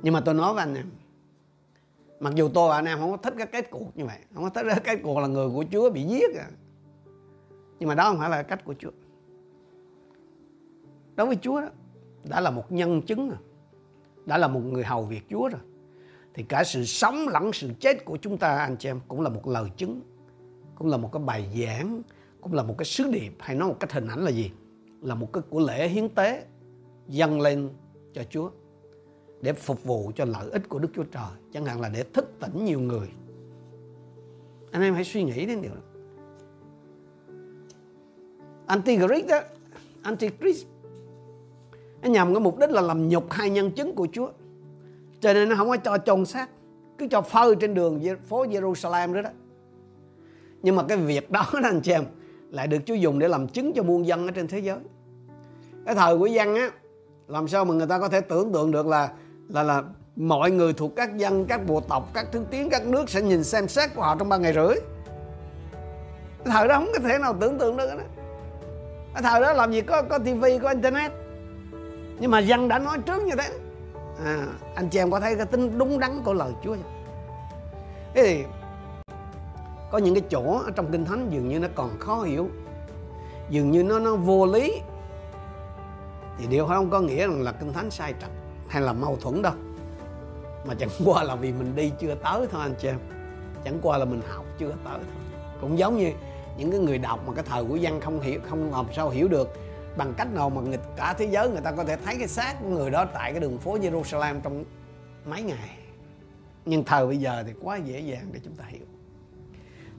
Nhưng 0.01 0.13
mà 0.13 0.19
tôi 0.19 0.33
nói 0.33 0.53
với 0.53 0.63
anh 0.63 0.75
em, 0.75 0.85
mặc 2.19 2.35
dù 2.35 2.49
tôi 2.53 2.69
và 2.69 2.75
anh 2.75 2.85
em 2.85 2.99
không 2.99 3.11
có 3.11 3.17
thích 3.17 3.33
cái 3.37 3.47
kết 3.47 3.71
cuộc 3.71 3.97
như 3.97 4.05
vậy, 4.05 4.17
không 4.33 4.43
có 4.43 4.49
thích 4.49 4.65
cái 4.69 4.79
kết 4.83 4.99
cuộc 5.03 5.19
là 5.19 5.27
người 5.27 5.49
của 5.49 5.65
Chúa 5.71 5.89
bị 5.89 6.03
giết 6.03 6.35
à. 6.35 6.47
nhưng 7.79 7.89
mà 7.89 7.95
đó 7.95 8.09
không 8.09 8.19
phải 8.19 8.29
là 8.29 8.43
cách 8.43 8.65
của 8.65 8.73
Chúa. 8.79 8.91
Đối 11.15 11.27
với 11.27 11.37
Chúa 11.41 11.61
đó, 11.61 11.67
đã 12.23 12.41
là 12.41 12.51
một 12.51 12.71
nhân 12.71 13.01
chứng 13.01 13.29
rồi, 13.29 13.39
đã 14.25 14.37
là 14.37 14.47
một 14.47 14.59
người 14.59 14.83
hầu 14.83 15.05
việc 15.05 15.21
Chúa 15.29 15.49
rồi 15.49 15.61
thì 16.37 16.43
cả 16.43 16.63
sự 16.63 16.85
sống 16.85 17.27
lẫn 17.27 17.53
sự 17.53 17.69
chết 17.79 18.05
của 18.05 18.17
chúng 18.17 18.37
ta, 18.37 18.57
anh 18.57 18.77
chị 18.77 18.89
em, 18.89 18.99
cũng 19.07 19.21
là 19.21 19.29
một 19.29 19.47
lời 19.47 19.69
chứng, 19.77 20.01
cũng 20.75 20.87
là 20.87 20.97
một 20.97 21.09
cái 21.13 21.23
bài 21.25 21.65
giảng, 21.65 22.01
cũng 22.41 22.53
là 22.53 22.63
một 22.63 22.75
cái 22.77 22.85
sứ 22.85 23.11
điệp. 23.11 23.31
Hay 23.39 23.55
nói 23.55 23.67
một 23.67 23.75
cách 23.79 23.91
hình 23.91 24.07
ảnh 24.07 24.19
là 24.19 24.31
gì? 24.31 24.51
Là 25.01 25.15
một 25.15 25.33
cái 25.33 25.43
của 25.49 25.59
lễ 25.59 25.87
hiến 25.87 26.09
tế 26.09 26.45
dâng 27.07 27.41
lên 27.41 27.69
cho 28.13 28.23
Chúa 28.29 28.49
để 29.41 29.53
phục 29.53 29.83
vụ 29.83 30.11
cho 30.15 30.25
lợi 30.25 30.49
ích 30.49 30.69
của 30.69 30.79
Đức 30.79 30.89
Chúa 30.95 31.03
Trời. 31.03 31.31
Chẳng 31.53 31.65
hạn 31.65 31.81
là 31.81 31.89
để 31.89 32.03
thức 32.13 32.31
tỉnh 32.39 32.65
nhiều 32.65 32.79
người. 32.79 33.07
Anh 34.71 34.81
em 34.81 34.93
hãy 34.93 35.03
suy 35.03 35.23
nghĩ 35.23 35.45
đến 35.45 35.61
điều 35.61 35.71
đó. 35.71 35.81
Antichrist 38.65 39.27
đó, 39.27 39.39
Antichrist, 40.01 40.65
nó 42.01 42.09
nhằm 42.09 42.33
cái 42.33 42.41
mục 42.41 42.57
đích 42.59 42.69
là 42.69 42.81
làm 42.81 43.09
nhục 43.09 43.31
hai 43.31 43.49
nhân 43.49 43.71
chứng 43.71 43.95
của 43.95 44.07
Chúa 44.11 44.29
cho 45.19 45.33
nên 45.33 45.49
nó 45.49 45.55
không 45.55 45.69
có 45.69 45.77
cho 45.77 45.97
chôn 45.97 46.25
xác. 46.25 46.49
Cứ 46.97 47.07
cho 47.07 47.21
phơi 47.21 47.55
trên 47.55 47.73
đường 47.73 48.01
phố 48.27 48.45
Jerusalem 48.45 49.13
đó 49.13 49.21
đó. 49.21 49.29
Nhưng 50.61 50.75
mà 50.75 50.83
cái 50.83 50.97
việc 50.97 51.31
đó 51.31 51.45
đó, 51.53 51.59
anh 51.63 51.81
chị 51.81 51.91
em, 51.91 52.03
lại 52.49 52.67
được 52.67 52.77
Chúa 52.85 52.93
dùng 52.93 53.19
để 53.19 53.27
làm 53.27 53.47
chứng 53.47 53.73
cho 53.73 53.83
muôn 53.83 54.07
dân 54.07 54.27
ở 54.27 54.31
trên 54.31 54.47
thế 54.47 54.59
giới. 54.59 54.77
Cái 55.85 55.95
thời 55.95 56.17
của 56.17 56.25
dân 56.25 56.55
á, 56.55 56.71
làm 57.27 57.47
sao 57.47 57.65
mà 57.65 57.73
người 57.73 57.87
ta 57.87 57.99
có 57.99 58.09
thể 58.09 58.21
tưởng 58.21 58.53
tượng 58.53 58.71
được 58.71 58.87
là 58.87 59.09
là 59.49 59.63
là 59.63 59.83
mọi 60.15 60.51
người 60.51 60.73
thuộc 60.73 60.95
các 60.95 61.17
dân, 61.17 61.45
các 61.45 61.67
bộ 61.67 61.79
tộc, 61.79 62.09
các 62.13 62.27
thứ 62.31 62.45
tiếng, 62.51 62.69
các 62.69 62.87
nước 62.87 63.09
sẽ 63.09 63.21
nhìn 63.21 63.43
xem 63.43 63.67
xét 63.67 63.95
của 63.95 64.01
họ 64.01 64.15
trong 64.19 64.29
ba 64.29 64.37
ngày 64.37 64.53
rưỡi. 64.53 64.75
Cái 66.45 66.53
thời 66.53 66.67
đó 66.67 66.75
không 66.75 66.89
có 66.93 66.99
thể 66.99 67.17
nào 67.19 67.35
tưởng 67.39 67.59
tượng 67.59 67.77
được 67.77 67.89
đó 67.97 68.03
cái 69.13 69.23
thời 69.31 69.41
đó 69.41 69.53
làm 69.53 69.71
gì 69.71 69.81
có 69.81 70.01
có 70.01 70.19
tivi 70.19 70.57
có 70.57 70.69
internet. 70.69 71.11
Nhưng 72.19 72.31
mà 72.31 72.39
dân 72.39 72.67
đã 72.67 72.79
nói 72.79 72.97
trước 73.05 73.23
như 73.23 73.35
thế 73.37 73.49
à, 74.25 74.45
anh 74.75 74.89
chị 74.89 74.99
em 74.99 75.11
có 75.11 75.19
thấy 75.19 75.35
cái 75.35 75.45
tính 75.45 75.77
đúng 75.77 75.99
đắn 75.99 76.21
của 76.23 76.33
lời 76.33 76.51
Chúa 76.63 76.73
không? 76.73 77.05
Thế 78.13 78.23
thì 78.23 78.45
có 79.91 79.97
những 79.97 80.13
cái 80.13 80.23
chỗ 80.29 80.61
ở 80.65 80.71
trong 80.75 80.91
kinh 80.91 81.05
thánh 81.05 81.29
dường 81.29 81.49
như 81.49 81.59
nó 81.59 81.67
còn 81.75 81.99
khó 81.99 82.21
hiểu. 82.21 82.49
Dường 83.49 83.71
như 83.71 83.83
nó 83.83 83.99
nó 83.99 84.15
vô 84.15 84.45
lý. 84.45 84.81
Thì 86.37 86.47
điều 86.47 86.67
không 86.67 86.89
có 86.89 86.99
nghĩa 86.99 87.27
rằng 87.27 87.41
là 87.41 87.51
kinh 87.51 87.73
thánh 87.73 87.91
sai 87.91 88.13
trật 88.21 88.29
hay 88.67 88.81
là 88.81 88.93
mâu 88.93 89.17
thuẫn 89.21 89.41
đâu. 89.41 89.53
Mà 90.65 90.73
chẳng 90.79 90.89
qua 91.05 91.23
là 91.23 91.35
vì 91.35 91.51
mình 91.51 91.75
đi 91.75 91.91
chưa 91.99 92.15
tới 92.15 92.47
thôi 92.51 92.61
anh 92.61 92.75
chị 92.79 92.87
em. 92.87 92.99
Chẳng 93.63 93.79
qua 93.81 93.97
là 93.97 94.05
mình 94.05 94.21
học 94.29 94.45
chưa 94.59 94.69
tới 94.69 94.77
thôi. 94.93 95.39
Cũng 95.61 95.77
giống 95.77 95.97
như 95.97 96.11
những 96.57 96.71
cái 96.71 96.79
người 96.79 96.97
đọc 96.97 97.19
mà 97.27 97.33
cái 97.33 97.43
thời 97.47 97.63
của 97.65 97.75
dân 97.75 98.01
không 98.01 98.19
hiểu 98.19 98.39
không 98.49 98.71
làm 98.71 98.85
sao 98.93 99.09
hiểu 99.09 99.27
được 99.27 99.53
bằng 99.97 100.13
cách 100.17 100.33
nào 100.33 100.49
mà 100.49 100.61
người, 100.61 100.77
cả 100.97 101.15
thế 101.17 101.27
giới 101.31 101.49
người 101.49 101.61
ta 101.61 101.71
có 101.71 101.83
thể 101.83 101.97
thấy 102.05 102.15
cái 102.19 102.27
xác 102.27 102.55
của 102.61 102.69
người 102.69 102.91
đó 102.91 103.05
tại 103.13 103.31
cái 103.31 103.39
đường 103.39 103.57
phố 103.57 103.77
Jerusalem 103.77 104.39
trong 104.43 104.63
mấy 105.25 105.41
ngày. 105.41 105.69
Nhưng 106.65 106.83
thời 106.83 107.07
bây 107.07 107.17
giờ 107.17 107.43
thì 107.47 107.53
quá 107.61 107.77
dễ 107.77 107.99
dàng 107.99 108.29
để 108.31 108.39
chúng 108.43 108.55
ta 108.55 108.65
hiểu. 108.67 108.85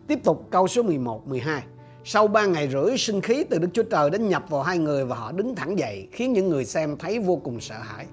Tiếp 0.07 0.19
tục 0.25 0.47
câu 0.51 0.69
số 0.69 0.83
11 0.83 1.29
12 1.29 1.63
sau 2.05 2.29
ba 2.29 2.47
ngày 2.47 2.69
rưỡi 2.69 2.99
sinh 2.99 3.21
khí 3.21 3.45
từ 3.51 3.59
Đức 3.59 3.69
Chúa 3.73 3.83
Trời 3.83 4.11
đến 4.11 4.29
nhập 4.29 4.45
vào 4.49 4.63
hai 4.63 4.79
người 4.79 5.05
và 5.05 5.17
họ 5.17 5.33
đứng 5.33 5.55
thẳng 5.55 5.79
dậy 5.79 6.09
khiến 6.13 6.33
những 6.33 6.49
người 6.49 6.65
xem 6.65 6.97
thấy 6.97 7.19
vô 7.19 7.37
cùng 7.37 7.61
sợ 7.61 7.79
hãi. 7.79 8.07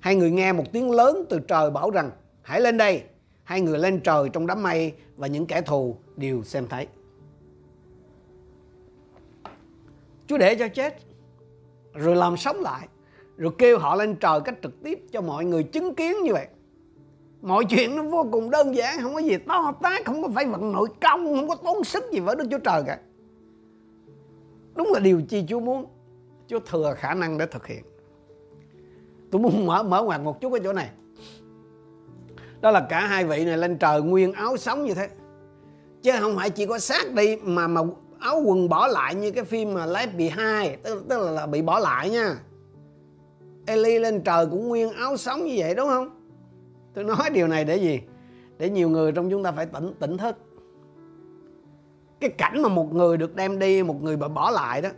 Hai 0.00 0.14
người 0.14 0.30
nghe 0.30 0.52
một 0.52 0.64
tiếng 0.72 0.90
lớn 0.90 1.24
từ 1.30 1.38
trời 1.38 1.70
bảo 1.70 1.90
rằng 1.90 2.10
hãy 2.42 2.60
lên 2.60 2.76
đây. 2.76 3.02
Hai 3.44 3.60
người 3.60 3.78
lên 3.78 4.00
trời 4.00 4.28
trong 4.28 4.46
đám 4.46 4.62
mây 4.62 4.92
và 5.16 5.26
những 5.26 5.46
kẻ 5.46 5.60
thù 5.60 5.96
đều 6.16 6.42
xem 6.42 6.66
thấy. 6.68 6.86
Chúa 10.32 10.38
để 10.38 10.54
cho 10.54 10.68
chết, 10.68 10.94
rồi 11.94 12.16
làm 12.16 12.36
sống 12.36 12.60
lại, 12.60 12.88
rồi 13.36 13.52
kêu 13.58 13.78
họ 13.78 13.96
lên 13.96 14.16
trời 14.16 14.40
cách 14.44 14.54
trực 14.62 14.82
tiếp 14.82 14.98
cho 15.12 15.20
mọi 15.20 15.44
người 15.44 15.62
chứng 15.62 15.94
kiến 15.94 16.16
như 16.22 16.32
vậy. 16.32 16.46
Mọi 17.42 17.64
chuyện 17.64 17.96
nó 17.96 18.02
vô 18.02 18.26
cùng 18.32 18.50
đơn 18.50 18.74
giản, 18.74 18.98
không 19.02 19.14
có 19.14 19.20
gì 19.20 19.36
to 19.48 19.72
tác 19.82 20.04
không 20.04 20.22
có 20.22 20.28
phải 20.34 20.46
vận 20.46 20.72
nội 20.72 20.88
công, 21.00 21.36
không 21.36 21.48
có 21.48 21.54
tốn 21.54 21.84
sức 21.84 22.04
gì 22.12 22.20
với 22.20 22.36
đức 22.36 22.44
chúa 22.50 22.58
trời 22.58 22.82
cả. 22.86 22.98
Đúng 24.74 24.92
là 24.92 25.00
điều 25.00 25.22
chi 25.22 25.44
chúa 25.48 25.60
muốn, 25.60 25.86
chúa 26.46 26.58
thừa 26.58 26.94
khả 26.98 27.14
năng 27.14 27.38
để 27.38 27.46
thực 27.46 27.66
hiện. 27.66 27.84
Tôi 29.30 29.40
muốn 29.40 29.66
mở 29.66 29.82
mở 29.82 30.02
ngoặt 30.02 30.20
một 30.20 30.40
chút 30.40 30.52
ở 30.52 30.58
chỗ 30.64 30.72
này. 30.72 30.90
Đó 32.60 32.70
là 32.70 32.86
cả 32.88 33.06
hai 33.06 33.24
vị 33.24 33.44
này 33.44 33.58
lên 33.58 33.78
trời 33.78 34.02
nguyên 34.02 34.32
áo 34.32 34.56
sống 34.56 34.84
như 34.84 34.94
thế. 34.94 35.08
Chứ 36.02 36.12
không 36.20 36.36
phải 36.36 36.50
chỉ 36.50 36.66
có 36.66 36.78
xác 36.78 37.12
đi 37.12 37.36
mà 37.36 37.68
mà 37.68 37.82
áo 38.22 38.40
quần 38.44 38.68
bỏ 38.68 38.86
lại 38.86 39.14
như 39.14 39.30
cái 39.30 39.44
phim 39.44 39.74
mà 39.74 39.86
Left 39.86 40.16
Behind 40.16 40.82
tức, 40.82 41.04
tức 41.08 41.20
là, 41.24 41.30
là 41.30 41.46
bị 41.46 41.62
bỏ 41.62 41.78
lại 41.78 42.10
nha. 42.10 42.36
Eli 43.66 43.98
lên 43.98 44.20
trời 44.20 44.46
cũng 44.46 44.68
nguyên 44.68 44.92
áo 44.92 45.16
sống 45.16 45.44
như 45.44 45.54
vậy 45.56 45.74
đúng 45.74 45.88
không? 45.88 46.08
Tôi 46.94 47.04
nói 47.04 47.30
điều 47.32 47.48
này 47.48 47.64
để 47.64 47.76
gì? 47.76 48.00
Để 48.58 48.70
nhiều 48.70 48.88
người 48.88 49.12
trong 49.12 49.30
chúng 49.30 49.42
ta 49.42 49.52
phải 49.52 49.66
tỉnh 49.66 49.94
tỉnh 50.00 50.16
thức. 50.16 50.36
Cái 52.20 52.30
cảnh 52.30 52.62
mà 52.62 52.68
một 52.68 52.94
người 52.94 53.16
được 53.16 53.36
đem 53.36 53.58
đi 53.58 53.82
một 53.82 54.02
người 54.02 54.16
bị 54.16 54.28
bỏ 54.28 54.50
lại 54.50 54.82
đó 54.82 54.88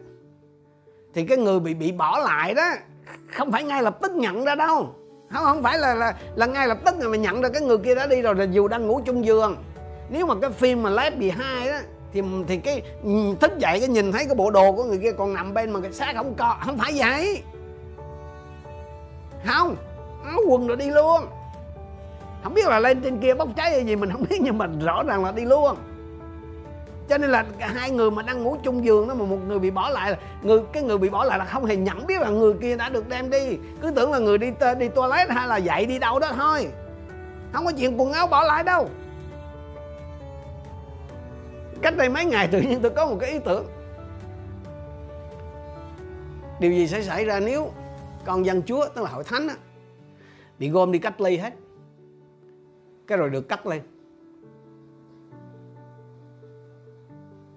thì 1.14 1.26
cái 1.26 1.38
người 1.38 1.60
bị 1.60 1.74
bị 1.74 1.92
bỏ 1.92 2.18
lại 2.18 2.54
đó 2.54 2.70
không 3.32 3.52
phải 3.52 3.64
ngay 3.64 3.82
lập 3.82 3.98
tức 4.02 4.12
nhận 4.12 4.44
ra 4.44 4.54
đâu. 4.54 4.94
Không 5.30 5.44
không 5.44 5.62
phải 5.62 5.78
là 5.78 5.94
là 5.94 6.14
là 6.36 6.46
ngay 6.46 6.68
lập 6.68 6.78
tức 6.84 6.94
mà 7.08 7.16
nhận 7.16 7.42
ra 7.42 7.48
cái 7.48 7.62
người 7.62 7.78
kia 7.78 7.94
đã 7.94 8.06
đi 8.06 8.22
rồi 8.22 8.34
là 8.34 8.44
dù 8.44 8.68
đang 8.68 8.86
ngủ 8.86 9.00
chung 9.06 9.24
giường. 9.24 9.56
Nếu 10.10 10.26
mà 10.26 10.34
cái 10.42 10.50
phim 10.50 10.82
mà 10.82 10.90
Left 10.90 11.18
Behind 11.18 11.70
đó 11.70 11.78
thì 12.14 12.22
thì 12.48 12.56
cái 12.56 12.82
thức 13.40 13.58
dậy 13.58 13.80
cái 13.80 13.88
nhìn 13.88 14.12
thấy 14.12 14.26
cái 14.26 14.34
bộ 14.34 14.50
đồ 14.50 14.72
của 14.72 14.84
người 14.84 14.98
kia 14.98 15.12
còn 15.12 15.34
nằm 15.34 15.54
bên 15.54 15.70
mà 15.70 15.80
cái 15.80 15.92
xác 15.92 16.12
không 16.16 16.34
có 16.34 16.56
không 16.60 16.78
phải 16.78 16.92
vậy. 16.96 17.42
Không, 19.46 19.76
áo 20.24 20.38
quần 20.48 20.66
rồi 20.66 20.76
đi 20.76 20.90
luôn. 20.90 21.26
Không 22.42 22.54
biết 22.54 22.68
là 22.68 22.80
lên 22.80 23.00
trên 23.00 23.18
kia 23.18 23.34
bốc 23.34 23.48
cháy 23.56 23.70
hay 23.70 23.84
gì, 23.84 23.96
mình 23.96 24.10
không 24.12 24.24
biết, 24.30 24.40
nhưng 24.40 24.58
mà 24.58 24.66
rõ 24.84 25.02
ràng 25.02 25.24
là 25.24 25.32
đi 25.32 25.44
luôn. 25.44 25.76
Cho 27.08 27.18
nên 27.18 27.30
là 27.30 27.44
hai 27.58 27.90
người 27.90 28.10
mà 28.10 28.22
đang 28.22 28.42
ngủ 28.42 28.56
chung 28.62 28.84
giường 28.84 29.08
đó 29.08 29.14
mà 29.14 29.24
một 29.24 29.38
người 29.48 29.58
bị 29.58 29.70
bỏ 29.70 29.88
lại 29.88 30.10
là, 30.10 30.16
người, 30.42 30.60
cái 30.72 30.82
người 30.82 30.98
bị 30.98 31.08
bỏ 31.08 31.24
lại 31.24 31.38
là 31.38 31.44
không 31.44 31.64
hề 31.64 31.76
nhận 31.76 32.06
biết 32.06 32.20
là 32.20 32.28
người 32.28 32.54
kia 32.62 32.76
đã 32.76 32.88
được 32.88 33.08
đem 33.08 33.30
đi. 33.30 33.58
Cứ 33.82 33.90
tưởng 33.90 34.12
là 34.12 34.18
người 34.18 34.38
đi 34.38 34.52
đi 34.78 34.88
toilet 34.88 35.30
hay 35.30 35.48
là 35.48 35.56
dậy 35.56 35.86
đi 35.86 35.98
đâu 35.98 36.18
đó 36.18 36.32
thôi. 36.36 36.68
Không 37.52 37.64
có 37.64 37.72
chuyện 37.78 38.00
quần 38.00 38.12
áo 38.12 38.26
bỏ 38.26 38.42
lại 38.42 38.64
đâu 38.64 38.88
cách 41.84 41.96
đây 41.96 42.08
mấy 42.08 42.24
ngày 42.24 42.48
tự 42.48 42.60
nhiên 42.60 42.78
tôi 42.82 42.92
có 42.96 43.06
một 43.06 43.16
cái 43.20 43.30
ý 43.30 43.38
tưởng. 43.38 43.66
Điều 46.60 46.72
gì 46.72 46.88
sẽ 46.88 47.02
xảy 47.02 47.24
ra 47.24 47.40
nếu 47.40 47.72
con 48.24 48.46
dân 48.46 48.62
chúa 48.62 48.88
tức 48.94 49.02
là 49.02 49.10
hội 49.10 49.24
thánh 49.24 49.48
á, 49.48 49.56
bị 50.58 50.68
gom 50.68 50.92
đi 50.92 50.98
cách 50.98 51.20
ly 51.20 51.36
hết? 51.36 51.54
Cái 53.06 53.18
rồi 53.18 53.30
được 53.30 53.48
cắt 53.48 53.66
lên. 53.66 53.82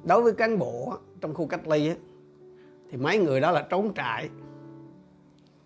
Đối 0.04 0.22
với 0.22 0.34
cán 0.34 0.60
bộ 0.60 0.94
trong 1.22 1.34
khu 1.34 1.48
cách 1.48 1.68
ly 1.68 1.90
á, 1.90 1.96
thì 2.92 2.98
mấy 2.98 3.18
người 3.18 3.42
đó 3.42 3.52
là 3.52 3.68
trốn 3.70 3.94
trại. 3.94 4.30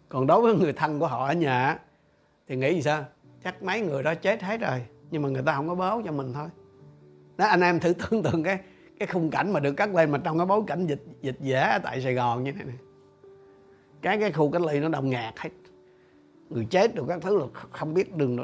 Còn 0.10 0.28
đối 0.28 0.42
với 0.42 0.56
người 0.56 0.74
thân 0.74 1.00
của 1.00 1.08
họ 1.08 1.28
ở 1.28 1.34
nhà 1.34 1.80
thì 2.48 2.56
nghĩ 2.56 2.74
gì 2.76 2.82
sao? 2.82 3.06
Chắc 3.44 3.64
mấy 3.64 3.82
người 3.82 4.04
đó 4.04 4.16
chết 4.16 4.42
hết 4.42 4.62
rồi 4.62 4.86
nhưng 5.12 5.22
mà 5.22 5.30
người 5.30 5.44
ta 5.46 5.56
không 5.56 5.68
có 5.68 5.76
báo 5.76 6.02
cho 6.06 6.12
mình 6.12 6.34
thôi 6.34 6.48
đó, 7.42 7.48
anh 7.48 7.62
em 7.62 7.80
thử 7.80 7.94
tưởng 7.94 8.24
tượng 8.24 8.44
cái 8.44 8.60
cái 9.00 9.08
khung 9.08 9.30
cảnh 9.30 9.54
mà 9.54 9.60
được 9.60 9.74
cắt 9.74 9.96
lên 9.96 10.12
mà 10.12 10.18
trong 10.18 10.38
cái 10.38 10.46
bối 10.46 10.62
cảnh 10.68 10.88
dịch 10.88 11.04
dịch 11.22 11.38
dễ 11.40 11.80
tại 11.84 12.02
Sài 12.02 12.14
Gòn 12.14 12.44
như 12.44 12.52
thế 12.52 12.64
này. 12.64 12.76
Cái 14.02 14.18
cái 14.18 14.32
khu 14.32 14.52
cách 14.52 14.62
ly 14.62 14.80
nó 14.80 14.90
đồng 14.90 15.10
ngạt 15.10 15.34
hết. 15.40 15.50
Người 16.50 16.66
chết 16.66 16.96
được 16.96 17.06
các 17.08 17.22
thứ 17.22 17.38
là 17.38 17.46
không 17.72 17.94
biết 17.94 18.16
đường 18.16 18.36
đó. 18.36 18.44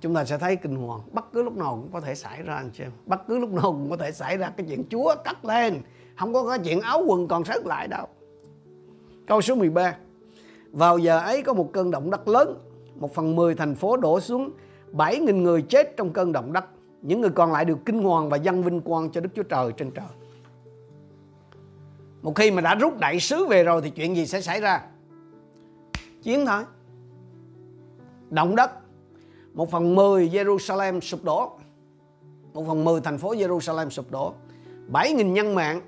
Chúng 0.00 0.14
ta 0.14 0.24
sẽ 0.24 0.38
thấy 0.38 0.56
kinh 0.56 0.76
hoàng. 0.76 1.00
Bất 1.12 1.32
cứ 1.32 1.42
lúc 1.42 1.56
nào 1.56 1.78
cũng 1.82 1.92
có 1.92 2.00
thể 2.00 2.14
xảy 2.14 2.42
ra, 2.42 2.54
anh 2.54 2.70
chị 2.72 2.84
em. 2.84 2.90
Bất 3.06 3.26
cứ 3.28 3.38
lúc 3.38 3.52
nào 3.52 3.72
cũng 3.72 3.90
có 3.90 3.96
thể 3.96 4.12
xảy 4.12 4.36
ra 4.36 4.52
cái 4.56 4.66
chuyện 4.68 4.84
Chúa 4.90 5.14
cắt 5.24 5.44
lên. 5.44 5.80
Không 6.16 6.32
có 6.32 6.48
cái 6.48 6.58
chuyện 6.58 6.80
áo 6.80 7.04
quần 7.06 7.28
còn 7.28 7.44
sót 7.44 7.66
lại 7.66 7.88
đâu. 7.88 8.06
Câu 9.26 9.40
số 9.40 9.54
13 9.54 9.96
vào 10.72 10.98
giờ 10.98 11.18
ấy 11.18 11.42
có 11.42 11.52
một 11.52 11.70
cơn 11.72 11.90
động 11.90 12.10
đất 12.10 12.28
lớn. 12.28 12.58
Một 12.94 13.14
phần 13.14 13.36
mười 13.36 13.54
thành 13.54 13.74
phố 13.74 13.96
đổ 13.96 14.20
xuống. 14.20 14.50
Bảy 14.92 15.18
nghìn 15.18 15.42
người 15.42 15.62
chết 15.62 15.96
trong 15.96 16.12
cơn 16.12 16.32
động 16.32 16.52
đất 16.52 16.64
những 17.02 17.20
người 17.20 17.30
còn 17.30 17.52
lại 17.52 17.64
đều 17.64 17.76
kinh 17.76 18.02
hoàng 18.02 18.28
và 18.28 18.36
dân 18.36 18.62
vinh 18.62 18.80
quang 18.80 19.10
cho 19.10 19.20
Đức 19.20 19.28
Chúa 19.34 19.42
Trời 19.42 19.72
trên 19.76 19.90
trời. 19.90 20.06
Một 22.22 22.32
khi 22.36 22.50
mà 22.50 22.60
đã 22.60 22.74
rút 22.74 22.98
đại 22.98 23.20
sứ 23.20 23.46
về 23.46 23.64
rồi 23.64 23.82
thì 23.82 23.90
chuyện 23.90 24.16
gì 24.16 24.26
sẽ 24.26 24.40
xảy 24.40 24.60
ra? 24.60 24.82
Chiến 26.22 26.46
thôi. 26.46 26.64
Động 28.30 28.56
đất. 28.56 28.70
Một 29.54 29.70
phần 29.70 29.94
mười 29.94 30.28
Jerusalem 30.28 31.00
sụp 31.00 31.24
đổ. 31.24 31.58
Một 32.52 32.64
phần 32.66 32.84
mười 32.84 33.00
thành 33.00 33.18
phố 33.18 33.34
Jerusalem 33.34 33.88
sụp 33.90 34.10
đổ. 34.10 34.34
Bảy 34.86 35.12
nghìn 35.12 35.34
nhân 35.34 35.54
mạng. 35.54 35.80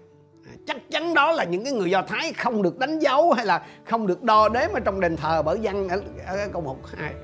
Chắc 0.67 0.91
chắn 0.91 1.15
đó 1.15 1.33
là 1.33 1.45
những 1.45 1.65
cái 1.65 1.73
người 1.73 1.91
Do 1.91 2.03
Thái 2.03 2.33
không 2.33 2.63
được 2.63 2.79
đánh 2.79 2.99
dấu 2.99 3.33
hay 3.33 3.47
là 3.47 3.67
không 3.85 4.07
được 4.07 4.23
đo 4.23 4.49
đếm 4.49 4.71
ở 4.73 4.81
trong 4.81 5.01
đền 5.01 5.17
thờ 5.17 5.43
bởi 5.43 5.59
dân 5.61 5.89
ở, 5.89 6.03
ở 6.27 6.49
câu 6.53 6.63
1, 6.63 6.77
2. 6.97 7.15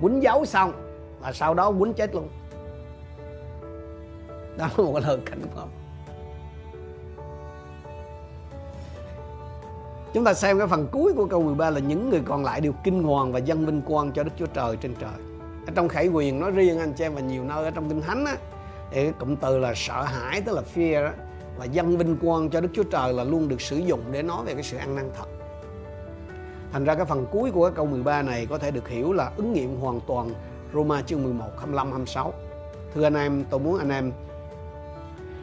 Quýnh 0.00 0.22
dấu 0.22 0.44
xong 0.44 0.91
và 1.22 1.32
sau 1.32 1.54
đó 1.54 1.72
quýnh 1.72 1.94
chết 1.94 2.14
luôn 2.14 2.28
đó 4.58 4.68
là 4.76 4.84
một 4.84 4.98
lời 5.06 5.18
cảnh 5.26 5.40
báo 5.56 5.68
Chúng 10.14 10.24
ta 10.24 10.34
xem 10.34 10.58
cái 10.58 10.66
phần 10.66 10.88
cuối 10.92 11.12
của 11.12 11.26
câu 11.26 11.42
13 11.42 11.70
là 11.70 11.80
những 11.80 12.10
người 12.10 12.20
còn 12.24 12.44
lại 12.44 12.60
đều 12.60 12.72
kinh 12.84 13.02
hoàng 13.02 13.32
và 13.32 13.38
dân 13.38 13.66
vinh 13.66 13.82
quang 13.82 14.12
cho 14.12 14.22
Đức 14.22 14.30
Chúa 14.38 14.46
Trời 14.46 14.76
trên 14.76 14.94
trời. 14.94 15.10
Ở 15.66 15.72
trong 15.74 15.88
Khải 15.88 16.08
Quyền 16.08 16.40
nói 16.40 16.50
riêng 16.50 16.78
anh 16.78 16.92
chị 16.92 17.04
em 17.04 17.14
và 17.14 17.20
nhiều 17.20 17.44
nơi 17.44 17.64
ở 17.64 17.70
trong 17.70 17.88
Kinh 17.88 18.00
Thánh 18.00 18.24
á, 18.24 18.36
thì 18.90 19.02
cái 19.02 19.12
cụm 19.12 19.36
từ 19.36 19.58
là 19.58 19.72
sợ 19.76 20.02
hãi 20.02 20.40
tức 20.40 20.54
là 20.54 20.62
fear 20.74 21.04
đó, 21.04 21.10
và 21.58 21.64
dân 21.64 21.98
vinh 21.98 22.16
quang 22.16 22.50
cho 22.50 22.60
Đức 22.60 22.68
Chúa 22.72 22.82
Trời 22.82 23.12
là 23.12 23.24
luôn 23.24 23.48
được 23.48 23.60
sử 23.60 23.76
dụng 23.76 24.00
để 24.12 24.22
nói 24.22 24.44
về 24.44 24.54
cái 24.54 24.62
sự 24.62 24.76
ăn 24.76 24.96
năn 24.96 25.10
thật. 25.18 25.26
Thành 26.72 26.84
ra 26.84 26.94
cái 26.94 27.04
phần 27.04 27.26
cuối 27.30 27.50
của 27.50 27.66
cái 27.66 27.76
câu 27.76 27.86
13 27.86 28.22
này 28.22 28.46
có 28.46 28.58
thể 28.58 28.70
được 28.70 28.88
hiểu 28.88 29.12
là 29.12 29.30
ứng 29.36 29.52
nghiệm 29.52 29.80
hoàn 29.80 30.00
toàn 30.06 30.30
Roma 30.74 31.02
chương 31.02 31.22
11, 31.22 31.50
25, 31.58 31.90
26. 31.90 32.34
Thưa 32.94 33.02
anh 33.02 33.14
em, 33.14 33.44
tôi 33.50 33.60
muốn 33.60 33.78
anh 33.78 33.90
em 33.90 34.12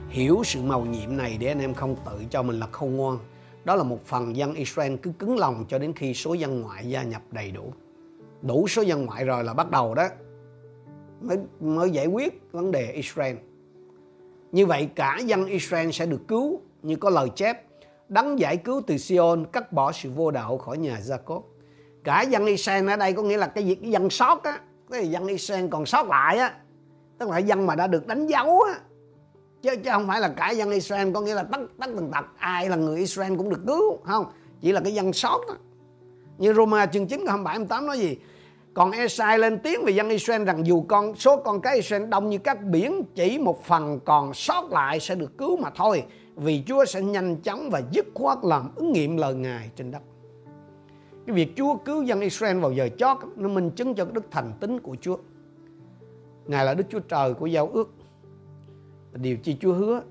hiểu 0.10 0.42
sự 0.46 0.62
màu 0.62 0.86
nhiệm 0.86 1.18
này 1.18 1.38
để 1.40 1.48
anh 1.48 1.60
em 1.60 1.74
không 1.74 1.96
tự 2.06 2.26
cho 2.30 2.44
mình 2.44 2.60
là 2.60 2.68
khôn 2.72 2.96
ngoan. 2.96 3.18
Đó 3.66 3.76
là 3.76 3.84
một 3.84 4.06
phần 4.06 4.36
dân 4.36 4.54
Israel 4.54 4.96
cứ 4.96 5.12
cứng 5.20 5.38
lòng 5.38 5.66
cho 5.70 5.80
đến 5.80 5.94
khi 5.94 6.14
số 6.14 6.34
dân 6.34 6.62
ngoại 6.62 6.90
gia 6.90 7.04
nhập 7.04 7.22
đầy 7.32 7.52
đủ. 7.52 7.74
Đủ 8.42 8.68
số 8.68 8.82
dân 8.82 9.06
ngoại 9.06 9.26
rồi 9.26 9.44
là 9.44 9.54
bắt 9.54 9.72
đầu 9.72 9.96
đó 9.96 10.08
mới, 11.22 11.38
mới 11.60 11.90
giải 11.90 12.08
quyết 12.08 12.42
vấn 12.52 12.72
đề 12.72 12.92
Israel. 12.92 13.36
Như 14.52 14.66
vậy 14.66 14.90
cả 14.96 15.20
dân 15.26 15.46
Israel 15.46 15.92
sẽ 15.92 16.06
được 16.06 16.22
cứu 16.28 16.62
như 16.84 16.96
có 16.96 17.10
lời 17.10 17.30
chép 17.36 17.66
đấng 18.10 18.40
giải 18.40 18.58
cứu 18.58 18.82
từ 18.88 18.98
Sion 18.98 19.46
cắt 19.52 19.74
bỏ 19.74 19.92
sự 19.92 20.10
vô 20.10 20.32
đạo 20.32 20.58
khỏi 20.58 20.78
nhà 20.78 21.00
Jacob. 21.00 21.42
Cả 22.04 22.22
dân 22.22 22.46
Israel 22.46 22.90
ở 22.90 22.96
đây 22.96 23.14
có 23.14 23.24
nghĩa 23.24 23.38
là 23.38 23.48
cái, 23.48 23.64
việc 23.64 23.82
dân 23.82 24.10
sót 24.10 24.44
á, 24.44 24.60
cái 24.92 25.08
dân 25.08 25.28
Israel 25.28 25.66
còn 25.70 25.86
sót 25.86 26.08
lại 26.08 26.38
á, 26.38 26.54
tức 27.18 27.30
là 27.30 27.38
dân 27.38 27.66
mà 27.66 27.76
đã 27.76 27.88
được 27.88 28.08
đánh 28.08 28.28
dấu 28.28 28.62
á. 28.62 28.80
Chứ, 29.62 29.76
chứ 29.76 29.90
không 29.92 30.08
phải 30.08 30.22
là 30.22 30.30
cả 30.30 30.50
dân 30.50 30.72
Israel 30.72 31.12
có 31.14 31.22
nghĩa 31.22 31.36
là 31.36 31.44
tất 31.44 31.60
tất 31.80 31.88
tần 31.96 32.12
tật 32.12 32.26
ai 32.38 32.70
là 32.70 32.76
người 32.76 33.00
Israel 33.00 33.36
cũng 33.38 33.50
được 33.50 33.62
cứu 33.68 33.98
không 34.04 34.26
chỉ 34.62 34.72
là 34.72 34.82
cái 34.84 34.94
dân 34.94 35.14
sót 35.14 35.42
đó. 35.48 35.56
như 36.38 36.54
Roma 36.54 36.86
chương 36.86 37.08
9 37.08 37.20
câu 37.20 37.28
27 37.28 37.54
28 37.54 37.88
nói 37.88 38.00
gì 38.00 38.18
còn 38.74 38.92
Esai 38.92 39.40
lên 39.40 39.60
tiếng 39.60 39.86
về 39.86 39.92
dân 39.92 40.10
Israel 40.10 40.44
rằng 40.44 40.66
dù 40.66 40.86
con 40.88 41.16
số 41.16 41.38
con 41.38 41.62
cái 41.62 41.76
Israel 41.76 42.06
đông 42.06 42.30
như 42.30 42.38
các 42.38 42.64
biển 42.64 43.04
chỉ 43.16 43.38
một 43.38 43.64
phần 43.64 44.00
còn 44.06 44.34
sót 44.34 44.72
lại 44.72 45.00
sẽ 45.00 45.16
được 45.16 45.38
cứu 45.38 45.58
mà 45.58 45.70
thôi 45.76 46.04
vì 46.36 46.64
Chúa 46.68 46.86
sẽ 46.86 47.02
nhanh 47.02 47.36
chóng 47.36 47.70
và 47.70 47.82
dứt 47.92 48.06
khoát 48.14 48.38
làm 48.44 48.72
ứng 48.76 48.92
nghiệm 48.92 49.18
lời 49.18 49.34
Ngài 49.34 49.70
trên 49.76 49.92
đất. 49.92 50.02
Cái 51.30 51.36
việc 51.36 51.54
Chúa 51.56 51.78
cứu 51.78 52.04
dân 52.04 52.20
Israel 52.20 52.60
vào 52.60 52.72
giờ 52.72 52.90
chót 52.98 53.18
nó 53.36 53.50
minh 53.50 53.72
chứng 53.72 53.96
cho 53.96 54.06
đức 54.06 54.26
thành 54.32 54.54
tín 54.60 54.80
của 54.80 54.96
Chúa. 55.02 55.18
Ngài 56.46 56.66
là 56.66 56.74
Đức 56.74 56.84
Chúa 56.90 57.00
Trời 57.00 57.34
của 57.34 57.46
giao 57.46 57.68
ước. 57.68 57.94
Điều 59.14 59.38
chi 59.38 59.58
Chúa 59.60 59.74
hứa 59.74 60.02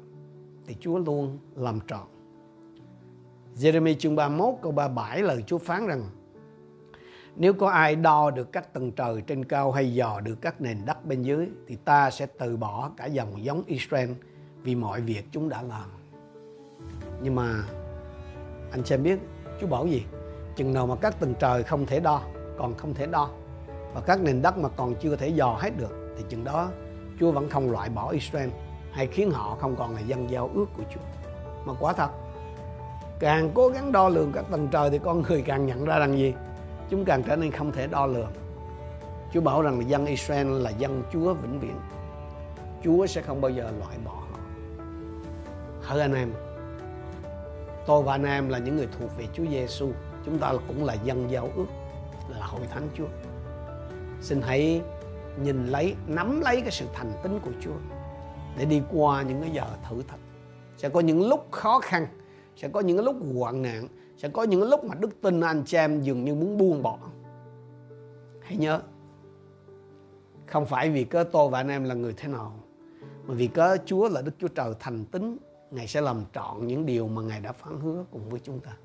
thì 0.66 0.76
Chúa 0.80 0.98
luôn 0.98 1.38
làm 1.56 1.80
trọn. 1.86 2.06
Jeremy 3.56 3.94
chương 3.94 4.16
31 4.16 4.54
câu 4.62 4.72
37 4.72 5.22
lời 5.22 5.44
Chúa 5.46 5.58
phán 5.58 5.86
rằng, 5.86 6.02
nếu 7.36 7.52
có 7.52 7.70
ai 7.70 7.96
đo 7.96 8.30
được 8.30 8.52
các 8.52 8.72
tầng 8.72 8.92
trời 8.92 9.22
trên 9.26 9.44
cao 9.44 9.72
hay 9.72 9.94
dò 9.94 10.20
được 10.20 10.38
các 10.40 10.60
nền 10.60 10.78
đất 10.86 11.06
bên 11.06 11.22
dưới, 11.22 11.48
thì 11.66 11.76
ta 11.76 12.10
sẽ 12.10 12.26
từ 12.26 12.56
bỏ 12.56 12.90
cả 12.96 13.06
dòng 13.06 13.44
giống 13.44 13.62
Israel 13.66 14.10
vì 14.62 14.74
mọi 14.74 15.00
việc 15.00 15.24
chúng 15.32 15.48
đã 15.48 15.62
làm. 15.62 15.88
Nhưng 17.22 17.34
mà 17.34 17.64
anh 18.70 18.84
xem 18.84 19.02
biết 19.02 19.18
Chúa 19.60 19.66
bảo 19.66 19.86
gì? 19.86 20.04
Chừng 20.58 20.72
nào 20.72 20.86
mà 20.86 20.94
các 21.00 21.20
tầng 21.20 21.34
trời 21.38 21.62
không 21.62 21.86
thể 21.86 22.00
đo, 22.00 22.22
còn 22.58 22.74
không 22.74 22.94
thể 22.94 23.06
đo 23.06 23.30
và 23.94 24.00
các 24.00 24.20
nền 24.22 24.42
đất 24.42 24.58
mà 24.58 24.68
còn 24.68 24.94
chưa 24.94 25.16
thể 25.16 25.28
dò 25.28 25.58
hết 25.60 25.70
được 25.76 26.14
thì 26.18 26.24
chừng 26.28 26.44
đó 26.44 26.68
Chúa 27.20 27.32
vẫn 27.32 27.48
không 27.50 27.70
loại 27.70 27.88
bỏ 27.88 28.10
Israel 28.10 28.48
hay 28.92 29.06
khiến 29.06 29.30
họ 29.30 29.56
không 29.60 29.76
còn 29.76 29.94
là 29.94 30.00
dân 30.00 30.30
giao 30.30 30.50
ước 30.54 30.66
của 30.76 30.82
Chúa. 30.94 31.00
Mà 31.64 31.72
quả 31.80 31.92
thật, 31.92 32.08
càng 33.18 33.50
cố 33.54 33.68
gắng 33.68 33.92
đo 33.92 34.08
lường 34.08 34.32
các 34.32 34.44
tầng 34.50 34.68
trời 34.68 34.90
thì 34.90 34.98
con 34.98 35.22
người 35.22 35.42
càng 35.42 35.66
nhận 35.66 35.84
ra 35.84 35.98
rằng 35.98 36.18
gì? 36.18 36.34
chúng 36.90 37.04
càng 37.04 37.22
trở 37.22 37.36
nên 37.36 37.50
không 37.50 37.72
thể 37.72 37.86
đo 37.86 38.06
lường. 38.06 38.30
Chúa 39.32 39.40
bảo 39.40 39.62
rằng 39.62 39.78
là 39.78 39.84
dân 39.84 40.06
Israel 40.06 40.46
là 40.46 40.70
dân 40.70 41.02
Chúa 41.12 41.34
vĩnh 41.34 41.60
viễn. 41.60 41.80
Chúa 42.84 43.06
sẽ 43.06 43.22
không 43.22 43.40
bao 43.40 43.50
giờ 43.50 43.70
loại 43.78 43.96
bỏ 44.04 44.12
họ. 44.12 44.38
Hỡi 45.82 46.00
anh 46.00 46.14
em, 46.14 46.32
tôi 47.86 48.02
và 48.02 48.12
anh 48.12 48.24
em 48.24 48.48
là 48.48 48.58
những 48.58 48.76
người 48.76 48.88
thuộc 48.98 49.10
về 49.18 49.26
Chúa 49.34 49.44
Giêsu. 49.50 49.92
Chúng 50.28 50.38
ta 50.38 50.52
cũng 50.68 50.84
là 50.84 50.94
dân 50.94 51.30
giao 51.30 51.50
ước, 51.56 51.66
là 52.28 52.46
hội 52.46 52.66
thánh 52.66 52.88
Chúa. 52.94 53.08
Xin 54.20 54.40
hãy 54.42 54.82
nhìn 55.42 55.66
lấy, 55.66 55.94
nắm 56.06 56.40
lấy 56.40 56.60
cái 56.60 56.70
sự 56.70 56.86
thành 56.94 57.12
tín 57.22 57.40
của 57.44 57.50
Chúa 57.60 57.76
để 58.58 58.64
đi 58.64 58.82
qua 58.92 59.22
những 59.22 59.40
cái 59.40 59.50
giờ 59.50 59.66
thử 59.88 60.02
thách. 60.08 60.20
Sẽ 60.76 60.88
có 60.88 61.00
những 61.00 61.28
lúc 61.28 61.46
khó 61.50 61.80
khăn, 61.80 62.06
sẽ 62.56 62.68
có 62.68 62.80
những 62.80 63.04
lúc 63.04 63.16
hoạn 63.34 63.62
nạn, 63.62 63.88
sẽ 64.18 64.28
có 64.28 64.42
những 64.42 64.62
lúc 64.62 64.84
mà 64.84 64.94
đức 64.94 65.20
tin 65.22 65.40
anh 65.40 65.62
chị 65.66 65.76
em 65.76 66.00
dường 66.00 66.24
như 66.24 66.34
muốn 66.34 66.58
buông 66.58 66.82
bỏ 66.82 66.98
hãy 68.42 68.56
nhớ 68.56 68.80
không 70.46 70.66
phải 70.66 70.90
vì 70.90 71.04
cớ 71.04 71.24
tôi 71.32 71.50
và 71.50 71.60
anh 71.60 71.68
em 71.68 71.84
là 71.84 71.94
người 71.94 72.14
thế 72.16 72.28
nào 72.28 72.54
mà 73.24 73.34
vì 73.34 73.46
cớ 73.46 73.76
Chúa 73.86 74.08
là 74.08 74.22
Đức 74.22 74.32
Chúa 74.38 74.48
Trời 74.48 74.74
thành 74.80 75.04
tín 75.04 75.36
Ngài 75.70 75.86
sẽ 75.86 76.00
làm 76.00 76.24
trọn 76.34 76.66
những 76.66 76.86
điều 76.86 77.08
mà 77.08 77.22
Ngài 77.22 77.40
đã 77.40 77.52
phán 77.52 77.80
hứa 77.80 78.04
cùng 78.10 78.28
với 78.28 78.40
chúng 78.40 78.60
ta 78.60 78.76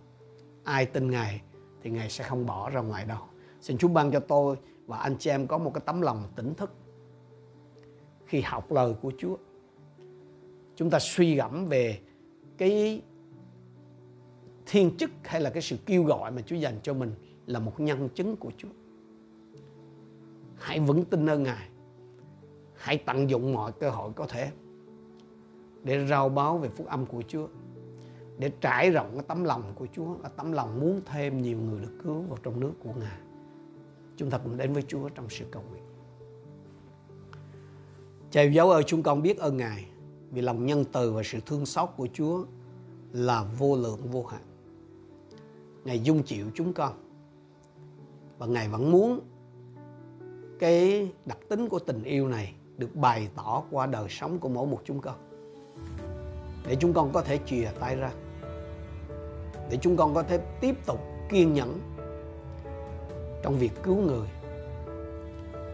ai 0.63 0.85
tin 0.85 1.11
Ngài 1.11 1.41
thì 1.81 1.89
Ngài 1.89 2.09
sẽ 2.09 2.23
không 2.23 2.45
bỏ 2.45 2.69
ra 2.69 2.81
ngoài 2.81 3.05
đâu 3.05 3.21
xin 3.61 3.77
Chúa 3.77 3.87
ban 3.87 4.11
cho 4.11 4.19
tôi 4.19 4.55
và 4.87 4.97
anh 4.97 5.15
chị 5.19 5.29
em 5.29 5.47
có 5.47 5.57
một 5.57 5.71
cái 5.73 5.81
tấm 5.85 6.01
lòng 6.01 6.23
tỉnh 6.35 6.53
thức 6.53 6.71
khi 8.25 8.41
học 8.41 8.71
lời 8.71 8.95
của 9.01 9.11
Chúa 9.17 9.37
chúng 10.75 10.89
ta 10.89 10.99
suy 10.99 11.35
gẫm 11.35 11.65
về 11.65 11.99
cái 12.57 13.01
thiên 14.65 14.97
chức 14.97 15.11
hay 15.23 15.41
là 15.41 15.49
cái 15.49 15.61
sự 15.61 15.77
kêu 15.85 16.03
gọi 16.03 16.31
mà 16.31 16.41
Chúa 16.41 16.55
dành 16.55 16.79
cho 16.83 16.93
mình 16.93 17.15
là 17.45 17.59
một 17.59 17.79
nhân 17.79 18.09
chứng 18.09 18.35
của 18.35 18.51
Chúa. 18.57 18.69
Hãy 20.57 20.79
vững 20.79 21.05
tin 21.05 21.29
ơn 21.29 21.43
Ngài. 21.43 21.69
Hãy 22.75 22.97
tận 22.97 23.29
dụng 23.29 23.53
mọi 23.53 23.71
cơ 23.71 23.89
hội 23.89 24.11
có 24.15 24.27
thể 24.27 24.51
để 25.83 26.07
rao 26.07 26.29
báo 26.29 26.57
về 26.57 26.69
phúc 26.69 26.87
âm 26.87 27.05
của 27.05 27.23
Chúa. 27.27 27.47
Để 28.37 28.51
trải 28.61 28.91
rộng 28.91 29.11
cái 29.13 29.23
tấm 29.27 29.43
lòng 29.43 29.73
của 29.75 29.87
Chúa, 29.95 30.15
là 30.23 30.29
tấm 30.29 30.51
lòng 30.51 30.79
muốn 30.79 31.01
thêm 31.05 31.41
nhiều 31.41 31.57
người 31.57 31.81
được 31.81 31.99
cứu 32.03 32.21
vào 32.21 32.37
trong 32.43 32.59
nước 32.59 32.73
của 32.83 32.93
Ngài. 32.99 33.17
Chúng 34.17 34.29
ta 34.29 34.37
cùng 34.37 34.57
đến 34.57 34.73
với 34.73 34.83
Chúa 34.87 35.09
trong 35.09 35.29
sự 35.29 35.45
cầu 35.51 35.63
nguyện. 35.69 35.83
Cha 38.31 38.41
dấu 38.41 38.71
ơi, 38.71 38.83
chúng 38.87 39.03
con 39.03 39.21
biết 39.21 39.37
ơn 39.37 39.57
Ngài 39.57 39.85
vì 40.31 40.41
lòng 40.41 40.65
nhân 40.65 40.85
từ 40.91 41.11
và 41.11 41.21
sự 41.25 41.39
thương 41.45 41.65
xót 41.65 41.89
của 41.97 42.07
Chúa 42.13 42.45
là 43.11 43.43
vô 43.43 43.75
lượng, 43.75 43.99
vô 44.11 44.23
hạn. 44.23 44.41
Ngài 45.85 45.99
dung 45.99 46.23
chịu 46.23 46.47
chúng 46.53 46.73
con. 46.73 46.93
Và 48.37 48.45
Ngài 48.45 48.69
vẫn 48.69 48.91
muốn 48.91 49.19
cái 50.59 51.11
đặc 51.25 51.37
tính 51.49 51.69
của 51.69 51.79
tình 51.79 52.03
yêu 52.03 52.27
này 52.27 52.53
được 52.77 52.95
bày 52.95 53.29
tỏ 53.35 53.63
qua 53.71 53.85
đời 53.85 54.07
sống 54.09 54.39
của 54.39 54.49
mỗi 54.49 54.67
một 54.67 54.81
chúng 54.85 55.01
con. 55.01 55.15
Để 56.67 56.75
chúng 56.79 56.93
con 56.93 57.11
có 57.13 57.21
thể 57.21 57.39
chìa 57.45 57.71
tay 57.79 57.95
ra. 57.95 58.11
Để 59.73 59.79
chúng 59.81 59.97
con 59.97 60.13
có 60.13 60.23
thể 60.23 60.37
tiếp 60.59 60.75
tục 60.85 60.99
kiên 61.29 61.53
nhẫn 61.53 61.79
trong 63.43 63.57
việc 63.57 63.71
cứu 63.83 63.95
người. 63.95 64.27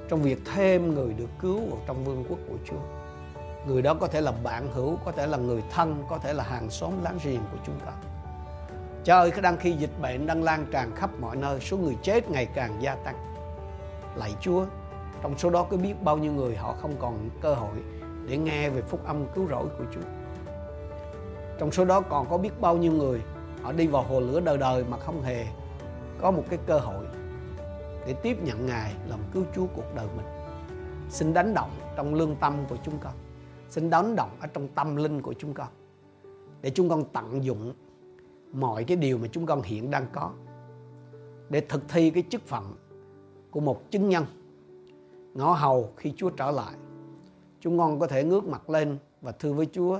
Trong 0.10 0.22
việc 0.22 0.40
thêm 0.56 0.94
người 0.94 1.14
được 1.14 1.30
cứu 1.42 1.60
vào 1.60 1.80
trong 1.88 2.04
vương 2.06 2.24
quốc 2.30 2.40
của 2.50 2.56
Chúa. 2.66 2.80
Người 3.68 3.82
đó 3.82 3.94
có 3.94 4.08
thể 4.08 4.22
là 4.22 4.32
bạn 4.32 4.72
hữu, 4.74 4.98
có 5.06 5.12
thể 5.12 5.28
là 5.28 5.38
người 5.38 5.64
thân, 5.72 6.04
có 6.10 6.18
thể 6.18 6.34
là 6.34 6.44
hàng 6.44 6.70
xóm 6.70 6.94
láng 7.04 7.18
giềng 7.24 7.40
của 7.52 7.58
chúng 7.66 7.80
ta 7.86 7.92
Cha 9.04 9.18
ơi, 9.18 9.32
đang 9.42 9.58
khi 9.58 9.72
dịch 9.72 10.02
bệnh 10.02 10.26
đang 10.26 10.44
lan 10.44 10.66
tràn 10.72 10.96
khắp 10.96 11.10
mọi 11.20 11.36
nơi, 11.36 11.60
số 11.60 11.78
người 11.78 11.98
chết 12.04 12.30
ngày 12.30 12.46
càng 12.46 12.82
gia 12.82 12.96
tăng. 12.96 13.16
Lạy 14.16 14.36
Chúa, 14.42 14.66
trong 15.22 15.38
số 15.38 15.50
đó 15.50 15.64
có 15.64 15.78
biết 15.78 15.94
bao 16.04 16.18
nhiêu 16.18 16.32
người 16.32 16.56
họ 16.56 16.76
không 16.82 16.96
còn 17.00 17.30
cơ 17.42 17.54
hội 17.54 17.76
để 18.28 18.38
nghe 18.38 18.70
về 18.70 18.82
phúc 18.82 19.02
âm 19.06 19.26
cứu 19.36 19.48
rỗi 19.50 19.66
của 19.78 19.86
Chúa. 19.94 20.08
Trong 21.60 21.72
số 21.72 21.86
đó 21.86 22.02
còn 22.02 22.30
có 22.30 22.38
biết 22.38 22.62
bao 22.62 22.78
nhiêu 22.78 22.92
người 22.92 23.22
họ 23.62 23.72
đi 23.72 23.88
vào 23.88 24.04
hồ 24.04 24.20
lửa 24.20 24.40
đời 24.40 24.58
đời 24.58 24.84
mà 24.90 24.98
không 24.98 25.22
hề 25.22 25.46
có 26.22 26.32
một 26.32 26.44
cái 26.50 26.60
cơ 26.68 26.80
hội 26.80 27.06
để 28.08 28.14
tiếp 28.14 28.38
nhận 28.44 28.66
Ngài 28.66 28.94
làm 29.08 29.20
cứu 29.34 29.44
Chúa 29.56 29.66
cuộc 29.76 29.96
đời 29.96 30.08
mình. 30.18 30.26
Xin 31.10 31.34
đánh 31.34 31.54
động 31.54 31.70
trong 31.96 32.14
lương 32.14 32.36
tâm 32.36 32.66
của 32.70 32.78
chúng 32.84 32.98
con. 33.00 33.14
Xin 33.70 33.90
đánh 33.90 34.16
động 34.16 34.30
ở 34.40 34.48
trong 34.48 34.68
tâm 34.68 34.96
linh 34.96 35.22
của 35.22 35.34
chúng 35.34 35.54
con. 35.54 35.68
Để 36.62 36.70
chúng 36.70 36.90
con 36.90 37.04
tận 37.14 37.44
dụng 37.44 37.74
mọi 38.54 38.84
cái 38.84 38.98
điều 38.98 39.18
mà 39.18 39.28
chúng 39.32 39.46
con 39.46 39.62
hiện 39.62 39.92
đang 39.92 40.06
có 40.14 40.32
để 41.50 41.62
thực 41.70 41.90
thi 41.90 42.10
cái 42.10 42.24
chức 42.30 42.48
phận 42.48 42.76
của 43.52 43.60
một 43.60 43.92
chứng 43.92 44.10
nhân 44.10 44.26
ngõ 45.34 45.54
hầu 45.54 45.90
khi 45.98 46.14
Chúa 46.18 46.30
trở 46.30 46.52
lại 46.52 46.74
chúng 47.60 47.80
con 47.80 48.00
có 48.00 48.08
thể 48.08 48.24
ngước 48.24 48.44
mặt 48.44 48.70
lên 48.70 48.98
và 49.22 49.32
thưa 49.32 49.54
với 49.54 49.68
Chúa, 49.72 50.00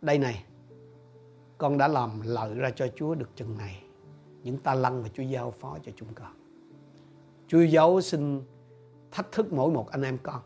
đây 0.00 0.18
này 0.18 0.44
con 1.60 1.78
đã 1.78 1.88
làm 1.88 2.20
lợi 2.24 2.54
ra 2.54 2.70
cho 2.70 2.88
Chúa 2.96 3.14
được 3.14 3.36
chừng 3.36 3.58
này 3.58 3.82
những 4.42 4.58
ta 4.58 4.74
lăng 4.74 5.02
mà 5.02 5.08
Chúa 5.14 5.22
giao 5.22 5.50
phó 5.50 5.78
cho 5.86 5.92
chúng 5.96 6.08
con 6.14 6.32
Chúa 7.48 7.60
giáo 7.60 8.00
xin 8.00 8.42
thách 9.10 9.32
thức 9.32 9.52
mỗi 9.52 9.70
một 9.70 9.90
anh 9.90 10.02
em 10.02 10.18
con 10.22 10.40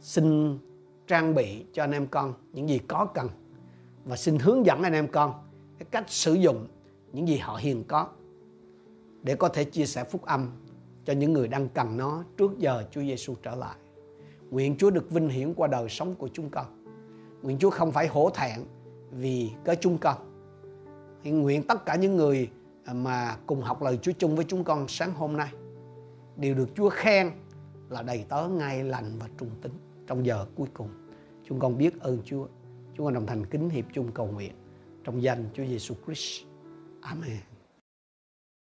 xin 0.00 0.58
trang 1.06 1.34
bị 1.34 1.64
cho 1.72 1.84
anh 1.84 1.92
em 1.92 2.06
con 2.06 2.34
những 2.52 2.68
gì 2.68 2.78
có 2.78 3.06
cần 3.14 3.28
và 4.04 4.16
xin 4.16 4.38
hướng 4.38 4.66
dẫn 4.66 4.82
anh 4.82 4.92
em 4.92 5.08
con 5.08 5.32
cái 5.78 5.86
cách 5.90 6.10
sử 6.10 6.34
dụng 6.34 6.66
những 7.12 7.28
gì 7.28 7.36
họ 7.36 7.56
hiện 7.56 7.84
có 7.84 8.08
để 9.22 9.34
có 9.34 9.48
thể 9.48 9.64
chia 9.64 9.86
sẻ 9.86 10.04
phúc 10.04 10.22
âm 10.24 10.50
cho 11.04 11.12
những 11.12 11.32
người 11.32 11.48
đang 11.48 11.68
cần 11.68 11.96
nó 11.96 12.24
trước 12.36 12.58
giờ 12.58 12.84
Chúa 12.90 13.00
Giêsu 13.00 13.34
trở 13.42 13.54
lại. 13.54 13.76
Nguyện 14.50 14.76
Chúa 14.78 14.90
được 14.90 15.10
vinh 15.10 15.28
hiển 15.28 15.54
qua 15.54 15.68
đời 15.68 15.88
sống 15.88 16.14
của 16.14 16.28
chúng 16.32 16.50
con. 16.50 16.66
Nguyện 17.42 17.58
Chúa 17.58 17.70
không 17.70 17.92
phải 17.92 18.06
hổ 18.06 18.30
thẹn 18.30 18.60
vì 19.10 19.50
có 19.64 19.74
chúng 19.74 19.98
con. 19.98 20.31
Nguyện 21.30 21.62
tất 21.62 21.86
cả 21.86 21.96
những 21.96 22.16
người 22.16 22.50
à, 22.84 22.92
mà 22.94 23.36
cùng 23.46 23.60
học 23.60 23.82
lời 23.82 23.98
Chúa 24.02 24.12
chung 24.18 24.36
với 24.36 24.44
chúng 24.48 24.64
con 24.64 24.88
sáng 24.88 25.12
hôm 25.14 25.36
nay 25.36 25.52
đều 26.36 26.54
được 26.54 26.68
Chúa 26.76 26.88
khen 26.88 27.30
là 27.88 28.02
đầy 28.02 28.24
tớ 28.28 28.48
ngay 28.48 28.84
lành 28.84 29.18
và 29.18 29.28
trung 29.38 29.50
tín 29.62 29.72
trong 30.06 30.26
giờ 30.26 30.46
cuối 30.54 30.68
cùng. 30.74 30.88
Chúng 31.48 31.58
con 31.58 31.78
biết 31.78 32.00
ơn 32.00 32.18
Chúa. 32.24 32.46
Chúng 32.96 33.06
con 33.06 33.14
đồng 33.14 33.26
thành 33.26 33.46
kính 33.46 33.70
hiệp 33.70 33.84
chung 33.92 34.12
cầu 34.12 34.26
nguyện 34.26 34.52
trong 35.04 35.22
danh 35.22 35.44
Chúa 35.54 35.64
Giêsu 35.64 35.94
Christ. 36.06 36.44
Amen. 37.00 37.51